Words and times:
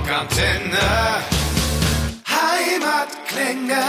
Rockantenne. 0.00 0.78
Heimatklänge. 2.26 3.82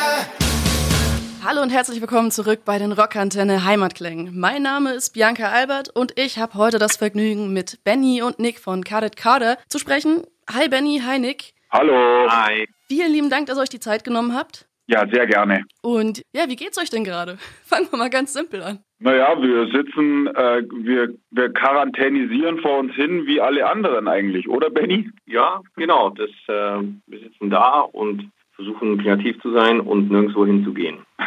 Hallo 1.41 1.61
und 1.61 1.69
herzlich 1.69 2.01
willkommen 2.01 2.31
zurück 2.31 2.65
bei 2.65 2.77
den 2.79 2.91
Rockantenne 2.91 3.63
Heimatklängen. 3.63 4.37
Mein 4.37 4.61
Name 4.61 4.91
ist 4.91 5.11
Bianca 5.11 5.49
Albert 5.51 5.87
und 5.89 6.19
ich 6.19 6.37
habe 6.37 6.55
heute 6.55 6.79
das 6.79 6.97
Vergnügen, 6.97 7.53
mit 7.53 7.81
Benny 7.85 8.21
und 8.21 8.39
Nick 8.39 8.59
von 8.59 8.83
Carded 8.83 9.15
Carder 9.15 9.57
zu 9.69 9.79
sprechen. 9.79 10.23
Hi 10.53 10.67
Benny, 10.67 11.01
hi 11.05 11.17
Nick. 11.17 11.53
Hallo. 11.71 12.29
Hi. 12.29 12.67
Vielen 12.89 13.13
lieben 13.13 13.29
Dank, 13.29 13.47
dass 13.47 13.57
ihr 13.57 13.61
euch 13.61 13.69
die 13.69 13.79
Zeit 13.79 14.03
genommen 14.03 14.35
habt. 14.35 14.67
Ja, 14.87 15.05
sehr 15.09 15.25
gerne. 15.27 15.63
Und 15.81 16.23
ja, 16.33 16.49
wie 16.49 16.57
geht's 16.57 16.77
euch 16.77 16.89
denn 16.89 17.05
gerade? 17.05 17.37
Fangen 17.63 17.87
wir 17.89 17.97
mal 17.97 18.09
ganz 18.09 18.33
simpel 18.33 18.61
an. 18.63 18.83
Naja, 19.03 19.35
wir 19.41 19.65
sitzen, 19.67 20.27
äh, 20.27 20.61
wir, 20.83 21.09
wir 21.31 21.49
quarantänisieren 21.53 22.59
vor 22.59 22.77
uns 22.77 22.93
hin 22.93 23.25
wie 23.25 23.41
alle 23.41 23.67
anderen 23.67 24.07
eigentlich, 24.07 24.47
oder 24.47 24.69
Benny? 24.69 25.09
Ja, 25.25 25.61
genau. 25.75 26.11
Das, 26.11 26.29
äh, 26.47 26.83
wir 27.07 27.19
sitzen 27.19 27.49
da 27.49 27.79
und 27.79 28.29
versuchen 28.55 29.01
kreativ 29.01 29.41
zu 29.41 29.51
sein 29.53 29.79
und 29.79 30.11
nirgendwo 30.11 30.45
hinzugehen. 30.45 30.99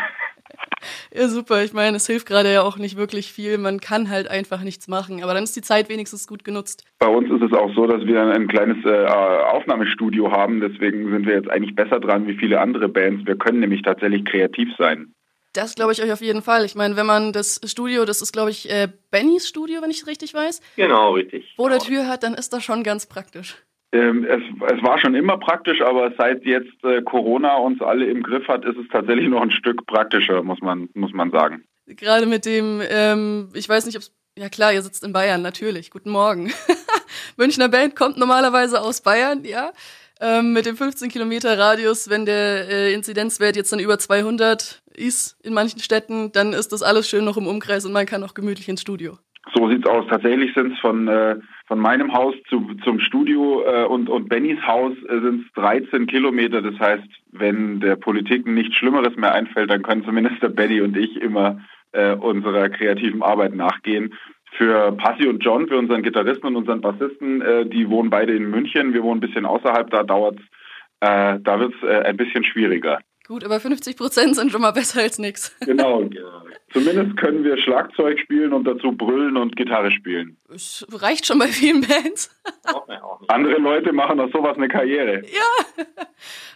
Ja, 1.12 1.28
super. 1.28 1.62
Ich 1.62 1.72
meine, 1.72 1.96
es 1.96 2.06
hilft 2.06 2.26
gerade 2.26 2.52
ja 2.52 2.62
auch 2.62 2.76
nicht 2.76 2.96
wirklich 2.96 3.32
viel. 3.32 3.56
Man 3.56 3.80
kann 3.80 4.10
halt 4.10 4.28
einfach 4.28 4.62
nichts 4.62 4.88
machen. 4.88 5.22
Aber 5.22 5.32
dann 5.32 5.44
ist 5.44 5.56
die 5.56 5.62
Zeit 5.62 5.88
wenigstens 5.88 6.26
gut 6.26 6.44
genutzt. 6.44 6.84
Bei 6.98 7.06
uns 7.06 7.30
ist 7.30 7.42
es 7.42 7.56
auch 7.56 7.72
so, 7.74 7.86
dass 7.86 8.04
wir 8.04 8.20
ein 8.20 8.48
kleines 8.48 8.84
äh, 8.84 9.06
Aufnahmestudio 9.06 10.32
haben. 10.32 10.60
Deswegen 10.60 11.10
sind 11.10 11.26
wir 11.26 11.34
jetzt 11.34 11.50
eigentlich 11.50 11.74
besser 11.74 12.00
dran 12.00 12.26
wie 12.26 12.36
viele 12.36 12.60
andere 12.60 12.88
Bands. 12.88 13.26
Wir 13.26 13.36
können 13.36 13.60
nämlich 13.60 13.82
tatsächlich 13.82 14.24
kreativ 14.24 14.68
sein. 14.76 15.14
Das 15.54 15.74
glaube 15.74 15.92
ich 15.92 16.02
euch 16.02 16.12
auf 16.12 16.20
jeden 16.20 16.42
Fall. 16.42 16.64
Ich 16.64 16.74
meine, 16.74 16.96
wenn 16.96 17.06
man 17.06 17.32
das 17.32 17.60
Studio, 17.64 18.04
das 18.04 18.20
ist 18.20 18.32
glaube 18.32 18.50
ich 18.50 18.70
äh, 18.70 18.88
Bennys 19.10 19.48
Studio, 19.48 19.80
wenn 19.80 19.90
ich 19.90 20.02
es 20.02 20.06
richtig 20.06 20.34
weiß. 20.34 20.60
Genau, 20.76 21.12
richtig. 21.12 21.54
Vor 21.56 21.68
genau. 21.68 21.78
der 21.78 21.88
Tür 21.88 22.08
hat, 22.08 22.22
dann 22.24 22.34
ist 22.34 22.52
das 22.52 22.64
schon 22.64 22.82
ganz 22.82 23.06
praktisch. 23.06 23.56
Ähm, 23.92 24.24
es, 24.24 24.42
es, 24.72 24.82
war 24.82 24.98
schon 24.98 25.14
immer 25.14 25.38
praktisch, 25.38 25.80
aber 25.80 26.12
seit 26.18 26.44
jetzt 26.44 26.82
äh, 26.82 27.00
Corona 27.02 27.54
uns 27.58 27.80
alle 27.80 28.06
im 28.06 28.24
Griff 28.24 28.48
hat, 28.48 28.64
ist 28.64 28.76
es 28.76 28.88
tatsächlich 28.90 29.28
noch 29.30 29.42
ein 29.42 29.52
Stück 29.52 29.86
praktischer, 29.86 30.42
muss 30.42 30.60
man, 30.60 30.88
muss 30.94 31.12
man 31.12 31.30
sagen. 31.30 31.64
Gerade 31.86 32.26
mit 32.26 32.44
dem, 32.44 32.82
ähm, 32.90 33.50
ich 33.54 33.68
weiß 33.68 33.86
nicht, 33.86 33.94
ob 33.94 34.02
es, 34.02 34.12
ja 34.36 34.48
klar, 34.48 34.72
ihr 34.72 34.82
sitzt 34.82 35.04
in 35.04 35.12
Bayern, 35.12 35.42
natürlich. 35.42 35.92
Guten 35.92 36.10
Morgen. 36.10 36.52
Münchner 37.36 37.68
Band 37.68 37.94
kommt 37.94 38.18
normalerweise 38.18 38.80
aus 38.80 39.00
Bayern, 39.00 39.44
ja. 39.44 39.70
Ähm, 40.20 40.52
mit 40.52 40.66
dem 40.66 40.76
15 40.76 41.08
Kilometer 41.08 41.56
Radius, 41.56 42.10
wenn 42.10 42.26
der 42.26 42.68
äh, 42.68 42.94
Inzidenzwert 42.94 43.54
jetzt 43.54 43.72
dann 43.72 43.80
über 43.80 43.98
200 43.98 44.82
ist 44.96 45.36
in 45.44 45.54
manchen 45.54 45.80
Städten, 45.80 46.32
dann 46.32 46.52
ist 46.52 46.72
das 46.72 46.82
alles 46.82 47.08
schön 47.08 47.24
noch 47.24 47.36
im 47.36 47.46
Umkreis 47.46 47.84
und 47.84 47.92
man 47.92 48.06
kann 48.06 48.22
auch 48.22 48.34
gemütlich 48.34 48.68
ins 48.68 48.80
Studio. 48.80 49.18
So 49.52 49.68
sieht's 49.68 49.86
aus. 49.86 50.06
Tatsächlich 50.08 50.54
sind 50.54 50.72
es 50.72 50.78
von, 50.80 51.06
äh, 51.06 51.36
von 51.66 51.78
meinem 51.78 52.14
Haus 52.14 52.34
zu, 52.48 52.66
zum 52.82 52.98
Studio 52.98 53.62
äh, 53.64 53.84
und, 53.84 54.08
und 54.08 54.28
Bennys 54.28 54.60
Haus 54.66 54.92
äh, 55.08 55.20
sind 55.20 55.44
es 55.46 55.52
13 55.54 56.06
Kilometer. 56.06 56.62
Das 56.62 56.78
heißt, 56.78 57.06
wenn 57.32 57.80
der 57.80 57.96
Politik 57.96 58.46
nichts 58.46 58.74
Schlimmeres 58.76 59.16
mehr 59.16 59.34
einfällt, 59.34 59.70
dann 59.70 59.82
können 59.82 60.04
zumindest 60.04 60.42
der 60.42 60.48
Benny 60.48 60.80
und 60.80 60.96
ich 60.96 61.20
immer 61.20 61.60
äh, 61.92 62.14
unserer 62.14 62.70
kreativen 62.70 63.22
Arbeit 63.22 63.54
nachgehen. 63.54 64.14
Für 64.56 64.92
Passi 64.92 65.26
und 65.26 65.44
John, 65.44 65.68
für 65.68 65.76
unseren 65.76 66.02
Gitarristen 66.02 66.46
und 66.46 66.56
unseren 66.56 66.80
Bassisten, 66.80 67.42
äh, 67.42 67.66
die 67.66 67.90
wohnen 67.90 68.08
beide 68.08 68.34
in 68.34 68.48
München. 68.48 68.94
Wir 68.94 69.02
wohnen 69.02 69.18
ein 69.18 69.26
bisschen 69.26 69.46
außerhalb, 69.46 69.90
da 69.90 70.04
dauert's, 70.04 70.42
äh, 71.00 71.38
da 71.40 71.60
wird's 71.60 71.76
ein 71.84 72.16
bisschen 72.16 72.44
schwieriger. 72.44 73.00
Gut, 73.26 73.42
aber 73.42 73.58
50 73.58 73.96
Prozent 73.96 74.36
sind 74.36 74.52
schon 74.52 74.60
mal 74.60 74.72
besser 74.72 75.00
als 75.00 75.18
nichts. 75.18 75.54
Genau. 75.64 76.08
Zumindest 76.72 77.16
können 77.16 77.44
wir 77.44 77.56
Schlagzeug 77.56 78.18
spielen 78.18 78.52
und 78.52 78.64
dazu 78.64 78.92
brüllen 78.92 79.36
und 79.36 79.54
Gitarre 79.54 79.92
spielen. 79.92 80.36
Es 80.52 80.84
reicht 80.90 81.24
schon 81.24 81.38
bei 81.38 81.46
vielen 81.46 81.82
Bands. 81.82 82.30
Andere 83.28 83.58
Leute 83.58 83.92
machen 83.92 84.18
aus 84.18 84.32
sowas 84.32 84.56
eine 84.56 84.68
Karriere. 84.68 85.22
Ja. 85.26 85.84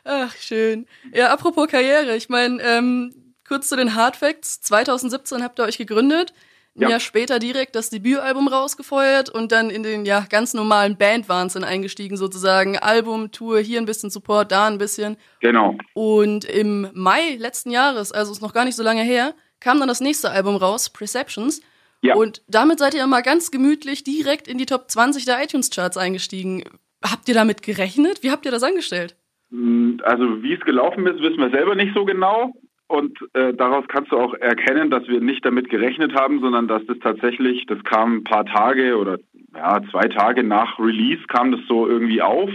Ach, 0.05 0.35
schön. 0.35 0.87
Ja, 1.13 1.33
apropos 1.33 1.69
Karriere. 1.69 2.17
Ich 2.17 2.29
meine, 2.29 2.61
ähm, 2.63 3.35
kurz 3.47 3.69
zu 3.69 3.77
den 3.77 3.95
Hard 3.95 4.17
Facts. 4.17 4.61
2017 4.63 5.43
habt 5.43 5.61
ihr 5.61 5.65
euch 5.65 5.79
gegründet. 5.79 6.35
Ein 6.79 6.83
ja. 6.83 6.91
Jahr 6.91 7.01
später 7.01 7.41
direkt 7.41 7.75
das 7.75 7.91
Debütalbum 7.91 8.47
rausgefeuert 8.47 9.31
und 9.31 9.51
dann 9.51 9.69
in 9.69 9.83
den 9.83 10.05
ja 10.05 10.25
ganz 10.31 10.55
normalen 10.55 10.97
Bandwahnsinn 10.97 11.65
eingestiegen 11.65 12.17
sozusagen. 12.17 12.79
Album, 12.79 13.33
Tour, 13.33 13.59
hier 13.59 13.81
ein 13.81 13.85
bisschen 13.85 14.11
Support, 14.11 14.53
da 14.53 14.69
ein 14.69 14.79
bisschen. 14.79 15.17
Genau. 15.41 15.77
Und 15.95 16.45
im 16.45 16.89
Mai 16.95 17.35
letzten 17.37 17.73
Jahres, 17.73 18.13
also 18.13 18.31
ist 18.31 18.43
noch 18.43 18.53
gar 18.53 18.65
nicht 18.65 18.77
so 18.77 18.85
lange 18.85 19.03
her, 19.03 19.35
kam 19.59 19.81
dann 19.81 19.89
das 19.89 20.01
nächste 20.01 20.31
Album 20.31 20.55
raus, 20.55 20.89
Perceptions. 20.89 21.63
Ja. 22.01 22.15
Und 22.15 22.43
damit 22.47 22.79
seid 22.79 22.95
ihr 22.95 23.05
mal 23.09 23.23
ganz 23.23 23.51
gemütlich 23.51 24.05
direkt 24.05 24.47
in 24.47 24.57
die 24.57 24.67
Top 24.67 24.89
20 24.89 25.25
der 25.25 25.43
iTunes-Charts 25.43 25.97
eingestiegen. 25.97 26.63
Habt 27.03 27.29
ihr 27.29 27.35
damit 27.35 27.63
gerechnet? 27.63 28.23
Wie 28.23 28.31
habt 28.31 28.45
ihr 28.45 28.53
das 28.53 28.63
angestellt? 28.63 29.17
Also 29.51 30.43
wie 30.45 30.55
es 30.55 30.61
gelaufen 30.61 31.09
ist, 31.09 31.21
wissen 31.21 31.39
wir 31.39 31.51
selber 31.51 31.75
nicht 31.75 31.93
so 31.95 32.05
genau. 32.05 32.53
Und 32.89 33.19
äh, 33.35 33.53
daraus 33.53 33.85
kannst 33.87 34.13
du 34.13 34.19
auch 34.19 34.33
erkennen, 34.33 34.91
dass 34.91 35.07
wir 35.09 35.21
nicht 35.21 35.45
damit 35.45 35.69
gerechnet 35.69 36.15
haben, 36.15 36.41
sondern 36.41 36.69
dass 36.69 36.85
das 36.87 36.99
tatsächlich, 37.01 37.67
das 37.67 37.85
kam 37.85 38.17
ein 38.17 38.25
paar 38.25 38.47
Tage 38.47 38.97
oder 38.97 39.19
ja, 39.55 39.83
zwei 39.91 40.09
Tage 40.09 40.43
nach 40.43 40.79
Release 40.79 41.23
kam 41.29 41.53
das 41.53 41.61
so 41.69 41.87
irgendwie 41.87 42.23
auf, 42.23 42.51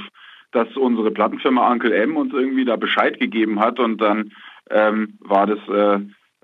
dass 0.51 0.75
unsere 0.75 1.11
Plattenfirma 1.11 1.71
Uncle 1.71 1.93
M 1.93 2.17
uns 2.17 2.33
irgendwie 2.33 2.65
da 2.65 2.77
Bescheid 2.77 3.19
gegeben 3.19 3.59
hat 3.59 3.79
und 3.79 4.01
dann 4.01 4.31
ähm, 4.71 5.19
war 5.19 5.45
das, 5.45 5.59
äh, 5.69 5.99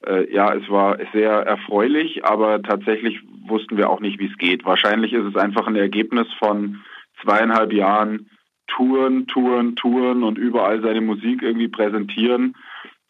äh, 0.05 0.31
ja, 0.31 0.53
es 0.53 0.69
war 0.69 0.99
sehr 1.11 1.31
erfreulich, 1.31 2.23
aber 2.23 2.61
tatsächlich 2.61 3.21
wussten 3.47 3.75
wir 3.75 3.89
auch 3.89 4.01
nicht, 4.01 4.19
wie 4.19 4.27
es 4.27 4.37
geht. 4.37 4.65
Wahrscheinlich 4.65 5.13
ist 5.13 5.25
es 5.25 5.35
einfach 5.35 5.65
ein 5.65 5.75
Ergebnis 5.75 6.27
von 6.37 6.81
zweieinhalb 7.23 7.73
Jahren 7.73 8.29
Touren, 8.67 9.25
Touren, 9.25 9.75
Touren 9.75 10.21
und 10.21 10.37
überall 10.37 10.79
seine 10.83 11.01
Musik 11.01 11.41
irgendwie 11.41 11.69
präsentieren 11.69 12.53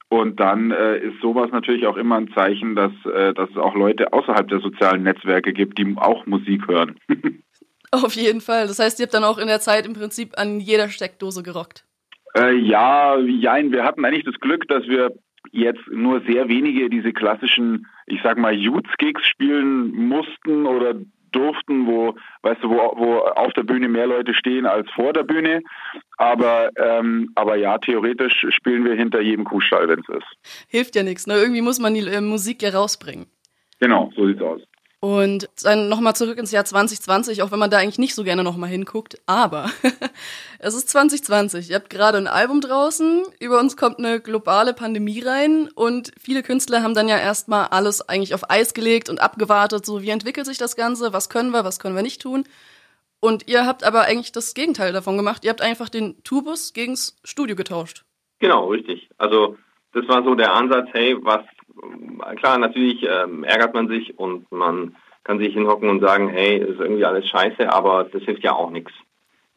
und 0.10 0.40
dann 0.40 0.72
äh, 0.72 0.98
ist 0.98 1.22
sowas 1.22 1.52
natürlich 1.52 1.86
auch 1.86 1.96
immer 1.96 2.18
ein 2.18 2.32
Zeichen, 2.34 2.76
dass, 2.76 2.92
äh, 3.06 3.34
dass 3.34 3.50
es 3.52 3.58
auch 3.58 3.76
Leute 3.76 4.12
außerhalb 4.12 4.48
der 4.48 4.60
sozialen 4.60 5.04
Netzwerke 5.04 5.54
gibt, 5.54 5.78
die 5.78 5.96
auch 5.98 6.26
Musik 6.26 6.68
hören. 6.68 7.00
Auf 7.92 8.14
jeden 8.14 8.42
Fall. 8.42 8.68
Das 8.68 8.80
heißt, 8.80 9.00
ihr 9.00 9.04
habt 9.04 9.14
dann 9.14 9.24
auch 9.24 9.38
in 9.38 9.48
der 9.48 9.62
Zeit 9.62 9.86
im 9.86 9.94
Prinzip 9.94 10.34
an 10.38 10.60
jeder 10.60 10.90
Steckdose 10.90 11.44
gerockt. 11.44 11.86
Äh, 12.36 12.56
ja, 12.56 13.18
jein. 13.20 13.72
Wir 13.72 13.84
hatten 13.84 14.04
eigentlich 14.04 14.26
das 14.26 14.40
Glück, 14.40 14.68
dass 14.68 14.88
wir 14.88 15.14
jetzt 15.52 15.88
nur 15.92 16.22
sehr 16.22 16.48
wenige 16.50 16.90
diese 16.90 17.14
klassischen, 17.14 17.88
ich 18.10 18.22
sag 18.24 18.38
mal, 18.38 18.54
Youth-Gigs 18.54 19.26
spielen 19.26 19.92
mussten 19.92 20.66
oder 20.66 20.96
durften, 21.32 21.86
wo, 21.86 22.16
weißt 22.42 22.64
du, 22.64 22.70
wo, 22.70 22.76
wo 22.98 23.18
auf 23.20 23.54
der 23.54 23.64
Bühne 23.64 23.88
mehr 23.88 24.08
Leute 24.08 24.34
stehen 24.34 24.66
als 24.66 24.90
vor 24.92 25.14
der 25.14 25.24
Bühne. 25.24 25.62
Aber, 26.18 26.70
ähm, 26.76 27.32
aber 27.36 27.56
ja, 27.56 27.78
theoretisch 27.78 28.46
spielen 28.50 28.84
wir 28.86 28.96
hinter 28.96 29.22
jedem 29.22 29.46
Kuhstall, 29.46 29.88
wenn 29.88 30.00
es 30.00 30.10
ist. 30.10 30.68
Hilft 30.70 30.96
ja 30.96 31.04
nichts, 31.04 31.28
ne? 31.28 31.36
Irgendwie 31.36 31.62
muss 31.62 31.80
man 31.80 31.94
die 31.94 32.08
äh, 32.08 32.22
Musik 32.22 32.62
ja 32.64 32.72
rausbringen. 32.72 33.28
Genau, 33.80 34.12
so 34.16 34.28
sieht's 34.28 34.42
aus. 34.42 34.62
Und 35.02 35.50
dann 35.64 35.88
nochmal 35.88 36.14
zurück 36.14 36.38
ins 36.38 36.52
Jahr 36.52 36.66
2020, 36.66 37.42
auch 37.42 37.52
wenn 37.52 37.60
man 37.60 37.70
da 37.70 37.78
eigentlich 37.78 38.00
nicht 38.00 38.16
so 38.16 38.26
gerne 38.26 38.44
nochmal 38.44 38.70
hinguckt. 38.70 39.18
Aber 39.28 39.72
es 40.60 40.74
ist 40.74 40.90
2020. 40.90 41.70
Ihr 41.70 41.78
habt 41.78 41.90
gerade 41.90 42.18
ein 42.18 42.28
Album 42.28 42.60
draußen, 42.60 43.24
über 43.40 43.60
uns 43.60 43.78
kommt 43.78 44.00
eine 44.00 44.20
globale 44.20 44.74
Pandemie 44.74 45.22
rein 45.22 45.70
und 45.74 46.12
viele 46.20 46.44
Künstler 46.44 46.84
haben 46.84 46.96
dann 46.96 47.08
ja 47.08 47.18
erstmal 47.18 47.68
alles 47.68 48.10
eigentlich 48.10 48.34
auf 48.34 48.50
Eis 48.50 48.74
gelegt 48.74 49.10
und 49.10 49.22
abgewartet, 49.22 49.86
so 49.86 50.02
wie 50.02 50.10
entwickelt 50.10 50.46
sich 50.46 50.58
das 50.58 50.76
Ganze, 50.76 51.14
was 51.14 51.30
können 51.30 51.52
wir, 51.52 51.64
was 51.64 51.80
können 51.80 51.96
wir 51.96 52.04
nicht 52.04 52.22
tun. 52.22 52.44
Und 53.22 53.48
ihr 53.48 53.66
habt 53.66 53.86
aber 53.86 54.02
eigentlich 54.02 54.34
das 54.34 54.54
Gegenteil 54.54 54.92
davon 54.92 55.16
gemacht. 55.16 55.46
Ihr 55.46 55.52
habt 55.52 55.62
einfach 55.62 55.88
den 55.88 56.22
Tourbus 56.24 56.74
gegens 56.74 57.18
Studio 57.24 57.56
getauscht. 57.56 58.04
Genau, 58.40 58.68
richtig. 58.68 59.10
Also 59.18 59.58
das 59.94 60.08
war 60.10 60.24
so 60.24 60.36
der 60.36 60.54
Ansatz, 60.54 60.90
hey, 60.92 61.16
was 61.22 61.42
klar, 62.36 62.58
natürlich 62.58 63.04
ähm, 63.04 63.44
ärgert 63.44 63.74
man 63.74 63.88
sich 63.88 64.18
und 64.18 64.52
man 64.52 64.96
kann 65.24 65.40
sich 65.40 65.54
hinhocken 65.54 65.90
und 65.90 66.00
sagen, 66.00 66.30
hey, 66.30 66.58
ist 66.58 66.80
irgendwie 66.80 67.06
alles 67.06 67.28
scheiße, 67.28 67.72
aber 67.72 68.06
das 68.06 68.24
hilft 68.24 68.44
ja 68.44 68.54
auch 68.54 68.72
nichts. 68.72 68.92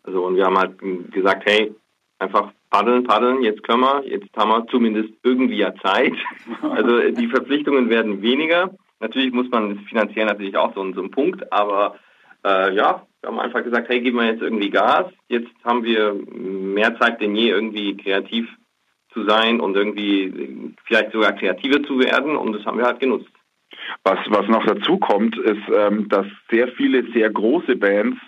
Also 0.03 0.25
und 0.25 0.37
wir 0.37 0.45
haben 0.45 0.59
halt 0.59 0.79
gesagt, 1.13 1.45
hey, 1.47 1.75
einfach 2.19 2.53
paddeln, 2.71 3.05
paddeln, 3.05 3.43
jetzt 3.43 3.63
können 3.63 3.83
wir, 3.83 4.05
jetzt 4.07 4.29
haben 4.37 4.51
wir 4.51 4.67
zumindest 4.69 5.11
irgendwie 5.23 5.59
ja 5.59 5.75
Zeit. 5.77 6.15
Also 6.63 7.11
die 7.11 7.29
Verpflichtungen 7.29 7.91
werden 7.91 8.23
weniger. 8.23 8.71
Natürlich 9.01 9.33
muss 9.33 9.51
man 9.51 9.81
finanziell 9.81 10.27
natürlich 10.27 10.57
auch 10.57 10.75
so, 10.75 10.93
so 10.93 11.01
einen 11.01 11.11
Punkt, 11.11 11.53
aber 11.53 11.97
äh, 12.45 12.75
ja, 12.75 13.07
wir 13.21 13.29
haben 13.29 13.39
einfach 13.39 13.63
gesagt, 13.63 13.89
hey, 13.89 14.01
geben 14.01 14.19
wir 14.19 14.27
jetzt 14.27 14.43
irgendwie 14.43 14.71
Gas. 14.71 15.07
Jetzt 15.29 15.51
haben 15.65 15.85
wir 15.85 16.15
mehr 16.33 16.99
Zeit 16.99 17.21
denn 17.21 17.37
je 17.37 17.51
irgendwie 17.51 17.97
kreativ 17.97 18.49
zu 19.13 19.25
sein 19.25 19.61
und 19.61 19.77
irgendwie 19.77 20.75
vielleicht 20.85 21.13
sogar 21.13 21.33
kreativer 21.33 21.83
zu 21.83 21.99
werden 21.99 22.37
und 22.37 22.53
das 22.53 22.65
haben 22.65 22.79
wir 22.79 22.87
halt 22.87 23.01
genutzt. 23.01 23.31
Was, 24.05 24.19
was 24.29 24.47
noch 24.49 24.65
dazu 24.67 24.99
kommt, 24.99 25.37
ist, 25.39 25.63
ähm, 25.75 26.09
dass 26.09 26.27
sehr 26.51 26.69
viele 26.69 27.11
sehr 27.13 27.31
große 27.31 27.77
Bands 27.77 28.19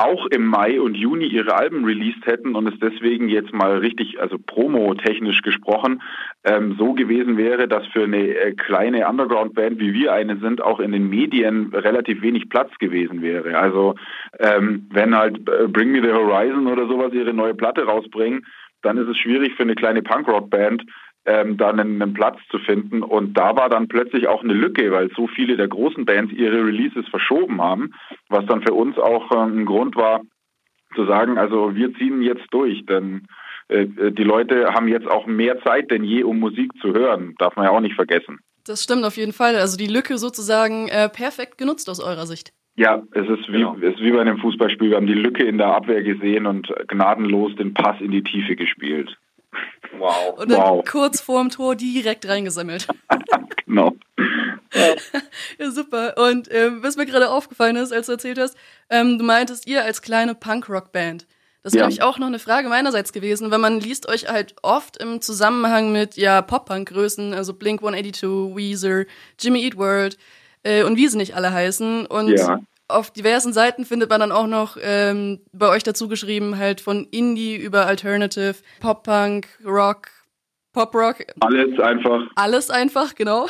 auch 0.00 0.26
im 0.26 0.46
Mai 0.46 0.80
und 0.80 0.96
Juni 0.96 1.26
ihre 1.26 1.54
Alben 1.54 1.84
released 1.84 2.24
hätten 2.24 2.54
und 2.54 2.66
es 2.66 2.78
deswegen 2.80 3.28
jetzt 3.28 3.52
mal 3.52 3.76
richtig, 3.78 4.18
also 4.18 4.38
promo-technisch 4.38 5.42
gesprochen, 5.42 6.00
ähm, 6.42 6.74
so 6.78 6.94
gewesen 6.94 7.36
wäre, 7.36 7.68
dass 7.68 7.86
für 7.88 8.04
eine 8.04 8.28
äh, 8.28 8.52
kleine 8.54 9.06
Underground-Band, 9.06 9.78
wie 9.78 9.92
wir 9.92 10.14
eine 10.14 10.38
sind, 10.38 10.62
auch 10.62 10.80
in 10.80 10.92
den 10.92 11.10
Medien 11.10 11.70
relativ 11.74 12.22
wenig 12.22 12.48
Platz 12.48 12.70
gewesen 12.78 13.20
wäre. 13.20 13.58
Also 13.58 13.94
ähm, 14.38 14.88
wenn 14.90 15.14
halt 15.14 15.36
äh, 15.50 15.68
Bring 15.68 15.92
Me 15.92 16.00
the 16.02 16.12
Horizon 16.12 16.66
oder 16.66 16.86
sowas 16.86 17.12
ihre 17.12 17.34
neue 17.34 17.54
Platte 17.54 17.84
rausbringen, 17.84 18.46
dann 18.82 18.98
ist 18.98 19.08
es 19.08 19.18
schwierig 19.18 19.54
für 19.54 19.62
eine 19.62 19.74
kleine 19.74 20.02
Punkrock-Band, 20.02 20.84
ähm, 21.26 21.56
da 21.56 21.70
einen, 21.70 22.14
Platz 22.14 22.38
zu 22.50 22.58
finden. 22.58 23.02
Und 23.02 23.34
da 23.34 23.56
war 23.56 23.68
dann 23.68 23.88
plötzlich 23.88 24.26
auch 24.26 24.42
eine 24.42 24.54
Lücke, 24.54 24.90
weil 24.90 25.10
so 25.14 25.26
viele 25.26 25.56
der 25.56 25.68
großen 25.68 26.04
Bands 26.04 26.32
ihre 26.32 26.64
Releases 26.64 27.06
verschoben 27.08 27.60
haben, 27.60 27.92
was 28.28 28.46
dann 28.46 28.62
für 28.62 28.72
uns 28.72 28.98
auch 28.98 29.30
äh, 29.30 29.36
ein 29.36 29.66
Grund 29.66 29.96
war, 29.96 30.22
zu 30.94 31.06
sagen, 31.06 31.38
also 31.38 31.74
wir 31.74 31.94
ziehen 31.94 32.22
jetzt 32.22 32.46
durch, 32.50 32.84
denn 32.86 33.28
äh, 33.68 33.86
die 33.86 34.24
Leute 34.24 34.72
haben 34.74 34.88
jetzt 34.88 35.08
auch 35.08 35.26
mehr 35.26 35.60
Zeit 35.62 35.90
denn 35.90 36.04
je, 36.04 36.24
um 36.24 36.40
Musik 36.40 36.72
zu 36.80 36.92
hören. 36.92 37.34
Darf 37.38 37.56
man 37.56 37.66
ja 37.66 37.70
auch 37.70 37.80
nicht 37.80 37.94
vergessen. 37.94 38.40
Das 38.66 38.82
stimmt 38.82 39.04
auf 39.04 39.16
jeden 39.16 39.32
Fall. 39.32 39.56
Also 39.56 39.76
die 39.76 39.86
Lücke 39.86 40.18
sozusagen 40.18 40.88
äh, 40.88 41.08
perfekt 41.08 41.58
genutzt 41.58 41.88
aus 41.88 42.00
eurer 42.00 42.26
Sicht. 42.26 42.52
Ja, 42.76 43.02
es 43.12 43.28
ist 43.28 43.48
wie, 43.48 43.58
genau. 43.58 43.76
es 43.76 43.94
ist 43.94 44.00
wie 44.00 44.12
bei 44.12 44.20
einem 44.20 44.38
Fußballspiel. 44.38 44.90
Wir 44.90 44.96
haben 44.96 45.06
die 45.06 45.14
Lücke 45.14 45.44
in 45.44 45.58
der 45.58 45.68
Abwehr 45.68 46.02
gesehen 46.02 46.46
und 46.46 46.72
gnadenlos 46.88 47.54
den 47.56 47.74
Pass 47.74 48.00
in 48.00 48.10
die 48.10 48.22
Tiefe 48.22 48.56
gespielt. 48.56 49.16
Wow. 49.98 50.38
Und 50.38 50.50
dann 50.50 50.60
wow. 50.60 50.84
kurz 50.88 51.20
vorm 51.20 51.50
Tor 51.50 51.74
direkt 51.74 52.26
reingesammelt. 52.28 52.86
genau. 53.66 53.94
ja, 55.58 55.70
super. 55.70 56.14
Und 56.16 56.48
ähm, 56.52 56.82
was 56.82 56.96
mir 56.96 57.06
gerade 57.06 57.30
aufgefallen 57.30 57.76
ist, 57.76 57.92
als 57.92 58.06
du 58.06 58.12
erzählt 58.12 58.38
hast, 58.38 58.56
ähm, 58.88 59.18
du 59.18 59.24
meintest, 59.24 59.66
ihr 59.66 59.84
als 59.84 60.00
kleine 60.00 60.34
Punkrock-Band. 60.34 61.26
Das 61.62 61.74
wäre 61.74 61.90
ja. 61.90 62.04
auch 62.04 62.18
noch 62.18 62.28
eine 62.28 62.38
Frage 62.38 62.68
meinerseits 62.68 63.12
gewesen, 63.12 63.50
weil 63.50 63.58
man 63.58 63.80
liest 63.80 64.08
euch 64.08 64.28
halt 64.28 64.54
oft 64.62 64.96
im 64.96 65.20
Zusammenhang 65.20 65.92
mit 65.92 66.16
ja 66.16 66.40
Pop-Punk-Größen, 66.40 67.34
also 67.34 67.52
Blink 67.52 67.80
182, 67.80 68.56
Weezer, 68.56 69.04
Jimmy 69.38 69.64
Eat 69.64 69.76
World 69.76 70.16
äh, 70.62 70.84
und 70.84 70.96
wie 70.96 71.08
sie 71.08 71.16
nicht 71.16 71.34
alle 71.34 71.52
heißen. 71.52 72.06
Und 72.06 72.30
ja 72.30 72.60
auf 72.90 73.10
diversen 73.10 73.52
Seiten 73.52 73.84
findet 73.84 74.10
man 74.10 74.20
dann 74.20 74.32
auch 74.32 74.46
noch 74.46 74.76
ähm, 74.82 75.40
bei 75.52 75.68
euch 75.68 75.82
dazu 75.82 76.08
geschrieben, 76.08 76.58
halt 76.58 76.80
von 76.80 77.06
Indie 77.10 77.56
über 77.56 77.86
Alternative, 77.86 78.56
Pop-Punk, 78.80 79.46
Rock, 79.64 80.08
Pop-Rock. 80.72 81.24
Alles 81.40 81.78
einfach. 81.80 82.22
Alles 82.36 82.70
einfach, 82.70 83.14
genau. 83.14 83.46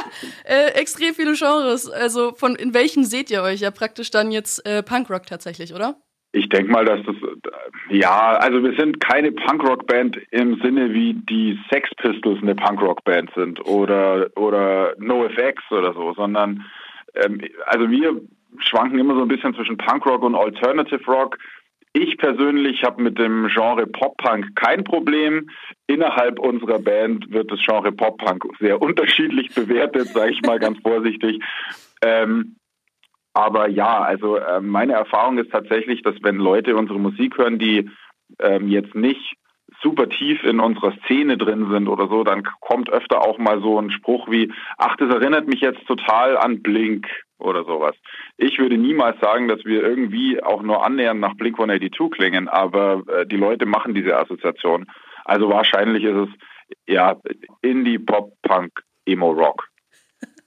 äh, 0.44 0.70
extrem 0.74 1.14
viele 1.14 1.34
Genres. 1.34 1.88
Also 1.88 2.32
von 2.34 2.56
in 2.56 2.74
welchen 2.74 3.04
seht 3.04 3.30
ihr 3.30 3.42
euch? 3.42 3.60
Ja, 3.60 3.70
praktisch 3.70 4.10
dann 4.10 4.32
jetzt 4.32 4.64
äh, 4.66 4.82
Punkrock 4.82 5.26
tatsächlich, 5.26 5.74
oder? 5.74 5.96
Ich 6.34 6.48
denke 6.48 6.72
mal, 6.72 6.84
dass 6.84 6.98
das, 7.06 7.14
ja, 7.90 8.36
also 8.38 8.60
wir 8.64 8.74
sind 8.76 8.98
keine 8.98 9.30
Punkrock-Band 9.30 10.18
im 10.32 10.60
Sinne 10.60 10.92
wie 10.92 11.14
die 11.14 11.56
Sex 11.70 11.88
Pistols 11.94 12.42
eine 12.42 12.56
Punkrock-Band 12.56 13.30
sind 13.36 13.64
oder, 13.64 14.26
oder 14.34 14.94
NoFX 14.98 15.62
oder 15.70 15.94
so, 15.94 16.12
sondern 16.14 16.64
ähm, 17.14 17.40
also 17.66 17.88
wir 17.88 18.20
schwanken 18.58 18.98
immer 18.98 19.14
so 19.14 19.22
ein 19.22 19.28
bisschen 19.28 19.54
zwischen 19.54 19.76
Punkrock 19.76 20.24
und 20.24 20.34
Alternative 20.34 21.04
Rock. 21.06 21.38
Ich 21.92 22.18
persönlich 22.18 22.82
habe 22.82 23.00
mit 23.00 23.16
dem 23.16 23.46
Genre 23.46 23.86
Pop-Punk 23.86 24.56
kein 24.56 24.82
Problem. 24.82 25.48
Innerhalb 25.86 26.40
unserer 26.40 26.80
Band 26.80 27.30
wird 27.30 27.52
das 27.52 27.60
Genre 27.64 27.92
Pop-Punk 27.92 28.44
sehr 28.58 28.82
unterschiedlich 28.82 29.48
bewertet, 29.54 30.08
sage 30.08 30.32
ich 30.32 30.42
mal 30.42 30.58
ganz 30.58 30.80
vorsichtig. 30.80 31.40
Ähm, 32.02 32.56
aber 33.34 33.68
ja, 33.68 34.00
also 34.00 34.36
äh, 34.36 34.60
meine 34.60 34.94
Erfahrung 34.94 35.38
ist 35.38 35.50
tatsächlich, 35.50 36.02
dass 36.02 36.14
wenn 36.22 36.36
Leute 36.36 36.76
unsere 36.76 37.00
Musik 37.00 37.36
hören, 37.36 37.58
die 37.58 37.90
ähm, 38.38 38.68
jetzt 38.68 38.94
nicht 38.94 39.36
super 39.82 40.08
tief 40.08 40.44
in 40.44 40.60
unserer 40.60 40.94
Szene 41.04 41.36
drin 41.36 41.68
sind 41.70 41.88
oder 41.88 42.08
so, 42.08 42.22
dann 42.22 42.44
kommt 42.60 42.90
öfter 42.90 43.22
auch 43.22 43.38
mal 43.38 43.60
so 43.60 43.78
ein 43.80 43.90
Spruch 43.90 44.30
wie, 44.30 44.52
ach, 44.78 44.96
das 44.96 45.12
erinnert 45.12 45.48
mich 45.48 45.60
jetzt 45.60 45.84
total 45.86 46.36
an 46.36 46.62
Blink 46.62 47.08
oder 47.38 47.64
sowas. 47.64 47.96
Ich 48.36 48.58
würde 48.58 48.78
niemals 48.78 49.18
sagen, 49.20 49.48
dass 49.48 49.64
wir 49.64 49.82
irgendwie 49.82 50.40
auch 50.42 50.62
nur 50.62 50.84
annähernd 50.84 51.20
nach 51.20 51.34
Blink 51.34 51.58
182 51.58 52.10
klingen, 52.12 52.48
aber 52.48 53.02
äh, 53.08 53.26
die 53.26 53.36
Leute 53.36 53.66
machen 53.66 53.94
diese 53.94 54.16
Assoziation. 54.16 54.86
Also 55.24 55.48
wahrscheinlich 55.48 56.04
ist 56.04 56.28
es 56.28 56.28
ja 56.86 57.16
Indie, 57.62 57.98
Pop, 57.98 58.32
Punk, 58.42 58.80
Emo, 59.06 59.30
Rock. 59.32 59.68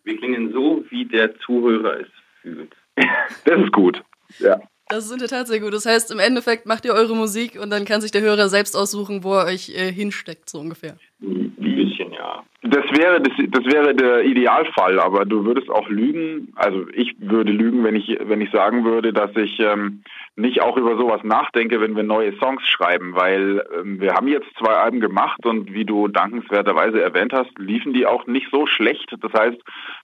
Wir 0.05 0.17
klingen 0.17 0.53
so, 0.53 0.85
wie 0.89 1.05
der 1.05 1.37
Zuhörer 1.39 1.99
es 1.99 2.07
fühlt. 2.41 2.76
das 3.45 3.59
ist 3.59 3.71
gut. 3.71 4.03
Ja. 4.39 4.59
Das 4.89 5.05
ist 5.05 5.11
in 5.11 5.19
der 5.19 5.27
Tat 5.27 5.47
sehr 5.47 5.59
gut. 5.59 5.73
Das 5.73 5.85
heißt, 5.85 6.11
im 6.11 6.19
Endeffekt 6.19 6.65
macht 6.65 6.85
ihr 6.85 6.93
eure 6.93 7.13
Musik 7.13 7.59
und 7.61 7.71
dann 7.71 7.83
kann 7.83 7.99
sich 7.99 8.11
der 8.11 8.21
Hörer 8.21 8.47
selbst 8.47 8.73
aussuchen, 8.75 9.23
wo 9.23 9.33
er 9.33 9.45
euch 9.45 9.69
äh, 9.69 9.91
hinsteckt, 9.91 10.49
so 10.49 10.59
ungefähr. 10.59 10.95
Ein 11.21 11.51
bisschen, 11.57 12.13
ja. 12.13 12.43
Das 12.61 12.85
wäre, 12.97 13.21
das, 13.21 13.33
das 13.49 13.65
wäre 13.65 13.93
der 13.93 14.23
Idealfall, 14.23 14.99
aber 14.99 15.25
du 15.25 15.43
würdest 15.43 15.69
auch 15.69 15.89
lügen. 15.89 16.53
Also 16.55 16.87
ich 16.93 17.15
würde 17.19 17.51
lügen, 17.51 17.83
wenn 17.83 17.95
ich, 17.95 18.17
wenn 18.23 18.39
ich 18.39 18.49
sagen 18.51 18.85
würde, 18.85 19.11
dass 19.11 19.35
ich 19.35 19.59
ähm, 19.59 20.03
nicht 20.37 20.61
auch 20.61 20.77
über 20.77 20.95
sowas 20.97 21.21
nachdenke, 21.23 21.81
wenn 21.81 21.95
wir 21.95 22.03
neue 22.03 22.37
Songs 22.37 22.65
schreiben, 22.67 23.13
weil 23.13 23.65
ähm, 23.77 23.99
wir 23.99 24.13
haben 24.13 24.27
jetzt 24.27 24.47
zwei 24.57 24.73
Alben 24.73 25.01
gemacht 25.01 25.45
und 25.45 25.73
wie 25.73 25.85
du 25.85 26.07
dankenswerterweise 26.07 27.01
erwähnt 27.01 27.33
hast, 27.33 27.57
liefen 27.57 27.93
die 27.93 28.05
auch 28.05 28.25
nicht 28.25 28.47
so 28.51 28.67
schlecht. 28.67 29.13
Das 29.19 29.33
heißt, 29.33 29.57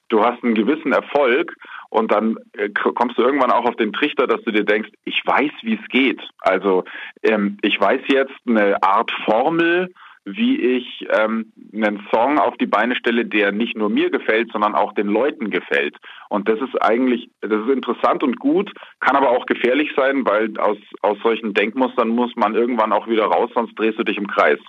du 0.10 0.24
hast 0.24 0.44
einen 0.44 0.56
gewissen 0.56 0.92
Erfolg 0.92 1.56
und 1.94 2.12
dann 2.12 2.38
äh, 2.54 2.70
kommst 2.70 3.20
du 3.20 3.22
irgendwann 3.22 3.52
auch 3.52 3.66
auf 3.66 3.76
den 3.76 3.94
Trichter, 3.94 4.26
dass 4.26 4.42
du 4.42 4.52
dir 4.52 4.64
denkst, 4.64 4.90
ich 5.06 5.22
weiß, 5.24 5.52
wie 5.62 5.76
es 5.76 5.90
geht. 5.90 6.20
Also 6.40 6.86
ähm, 7.22 7.58
ich 7.62 7.80
weiß 7.80 8.02
jetzt 8.08 8.34
eine 8.48 8.82
Art 8.82 9.12
Formel, 9.26 9.94
wie 10.26 10.60
ich 10.60 11.06
ähm, 11.12 11.54
einen 11.72 12.08
Song 12.12 12.40
auf 12.40 12.56
die 12.58 12.66
Beine 12.66 12.96
stelle, 12.96 13.26
der 13.26 13.52
nicht 13.52 13.78
nur 13.78 13.90
mir 13.90 14.10
gefällt, 14.10 14.52
sondern 14.52 14.74
auch 14.74 14.94
den 14.94 15.06
Leuten 15.06 15.52
gefällt. 15.52 15.96
Und 16.30 16.50
das 16.50 16.60
ist 16.62 16.82
eigentlich, 16.82 17.30
das 17.42 17.62
ist 17.62 17.70
interessant 17.70 18.24
und 18.24 18.40
gut, 18.40 18.72
kann 19.00 19.16
aber 19.16 19.30
auch 19.30 19.46
gefährlich 19.46 19.92
sein, 19.96 20.26
weil 20.26 20.58
aus, 20.58 20.78
aus 21.02 21.18
solchen 21.22 21.54
Denkmustern 21.54 22.08
muss 22.08 22.32
man 22.36 22.56
irgendwann 22.56 22.92
auch 22.92 23.08
wieder 23.08 23.26
raus, 23.26 23.52
sonst 23.54 23.78
drehst 23.78 24.00
du 24.00 24.04
dich 24.04 24.18
im 24.18 24.28
Kreis. 24.28 24.60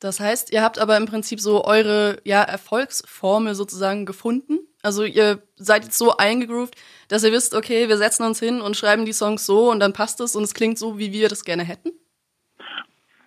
Das 0.00 0.18
heißt, 0.18 0.52
ihr 0.52 0.62
habt 0.62 0.80
aber 0.80 0.96
im 0.96 1.06
Prinzip 1.06 1.38
so 1.38 1.64
eure 1.64 2.16
ja, 2.24 2.42
Erfolgsformel 2.42 3.54
sozusagen 3.54 4.04
gefunden. 4.04 4.58
Also 4.82 5.04
ihr 5.04 5.42
seid 5.56 5.84
jetzt 5.84 5.98
so 5.98 6.16
eingegroovt, 6.16 6.74
dass 7.08 7.24
ihr 7.24 7.32
wisst, 7.32 7.54
okay, 7.54 7.88
wir 7.88 7.96
setzen 7.96 8.24
uns 8.24 8.40
hin 8.40 8.60
und 8.60 8.76
schreiben 8.76 9.04
die 9.04 9.12
Songs 9.12 9.44
so 9.44 9.70
und 9.70 9.80
dann 9.80 9.92
passt 9.92 10.20
es 10.20 10.34
und 10.34 10.44
es 10.44 10.54
klingt 10.54 10.78
so, 10.78 10.98
wie 10.98 11.12
wir 11.12 11.28
das 11.28 11.44
gerne 11.44 11.64
hätten? 11.64 11.90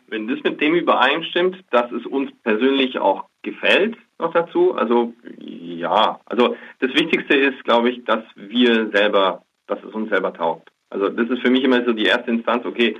Wenn 0.07 0.27
das 0.27 0.39
mit 0.43 0.61
dem 0.61 0.75
übereinstimmt, 0.75 1.57
dass 1.71 1.91
es 1.91 2.05
uns 2.05 2.31
persönlich 2.43 2.99
auch 2.99 3.25
gefällt, 3.41 3.97
noch 4.19 4.33
dazu, 4.33 4.73
also 4.73 5.13
ja, 5.39 6.19
also 6.25 6.55
das 6.79 6.91
Wichtigste 6.93 7.35
ist, 7.35 7.63
glaube 7.63 7.89
ich, 7.89 8.03
dass 8.05 8.23
wir 8.35 8.89
selber, 8.93 9.43
dass 9.67 9.79
es 9.83 9.93
uns 9.93 10.09
selber 10.09 10.33
taugt. 10.33 10.69
Also 10.89 11.09
das 11.09 11.29
ist 11.29 11.41
für 11.41 11.49
mich 11.49 11.63
immer 11.63 11.83
so 11.83 11.93
die 11.93 12.05
erste 12.05 12.31
Instanz, 12.31 12.65
okay, 12.65 12.95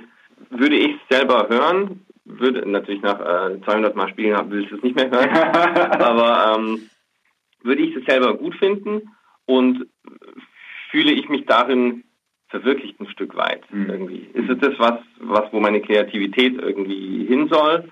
würde 0.50 0.76
ich 0.76 0.92
es 0.92 1.16
selber 1.16 1.48
hören, 1.48 2.04
würde 2.24 2.68
natürlich 2.68 3.02
nach 3.02 3.20
äh, 3.20 3.60
200 3.62 3.94
Mal 3.94 4.08
spielen, 4.08 4.50
will 4.50 4.64
ich 4.64 4.72
es 4.72 4.82
nicht 4.82 4.96
mehr 4.96 5.10
hören, 5.10 5.30
aber 6.02 6.56
ähm, 6.58 6.90
würde 7.64 7.82
ich 7.82 7.96
es 7.96 8.04
selber 8.04 8.36
gut 8.36 8.54
finden 8.56 9.10
und 9.46 9.86
fühle 10.90 11.12
ich 11.12 11.28
mich 11.28 11.44
darin 11.46 12.04
verwirklicht 12.48 13.00
ein 13.00 13.08
Stück 13.08 13.36
weit 13.36 13.62
mhm. 13.72 13.90
irgendwie. 13.90 14.28
Ist 14.32 14.48
es 14.48 14.58
das, 14.58 14.78
was, 14.78 15.00
was, 15.18 15.52
wo 15.52 15.58
meine 15.60 15.80
Kreativität 15.80 16.54
irgendwie 16.60 17.24
hin 17.26 17.48
soll? 17.50 17.90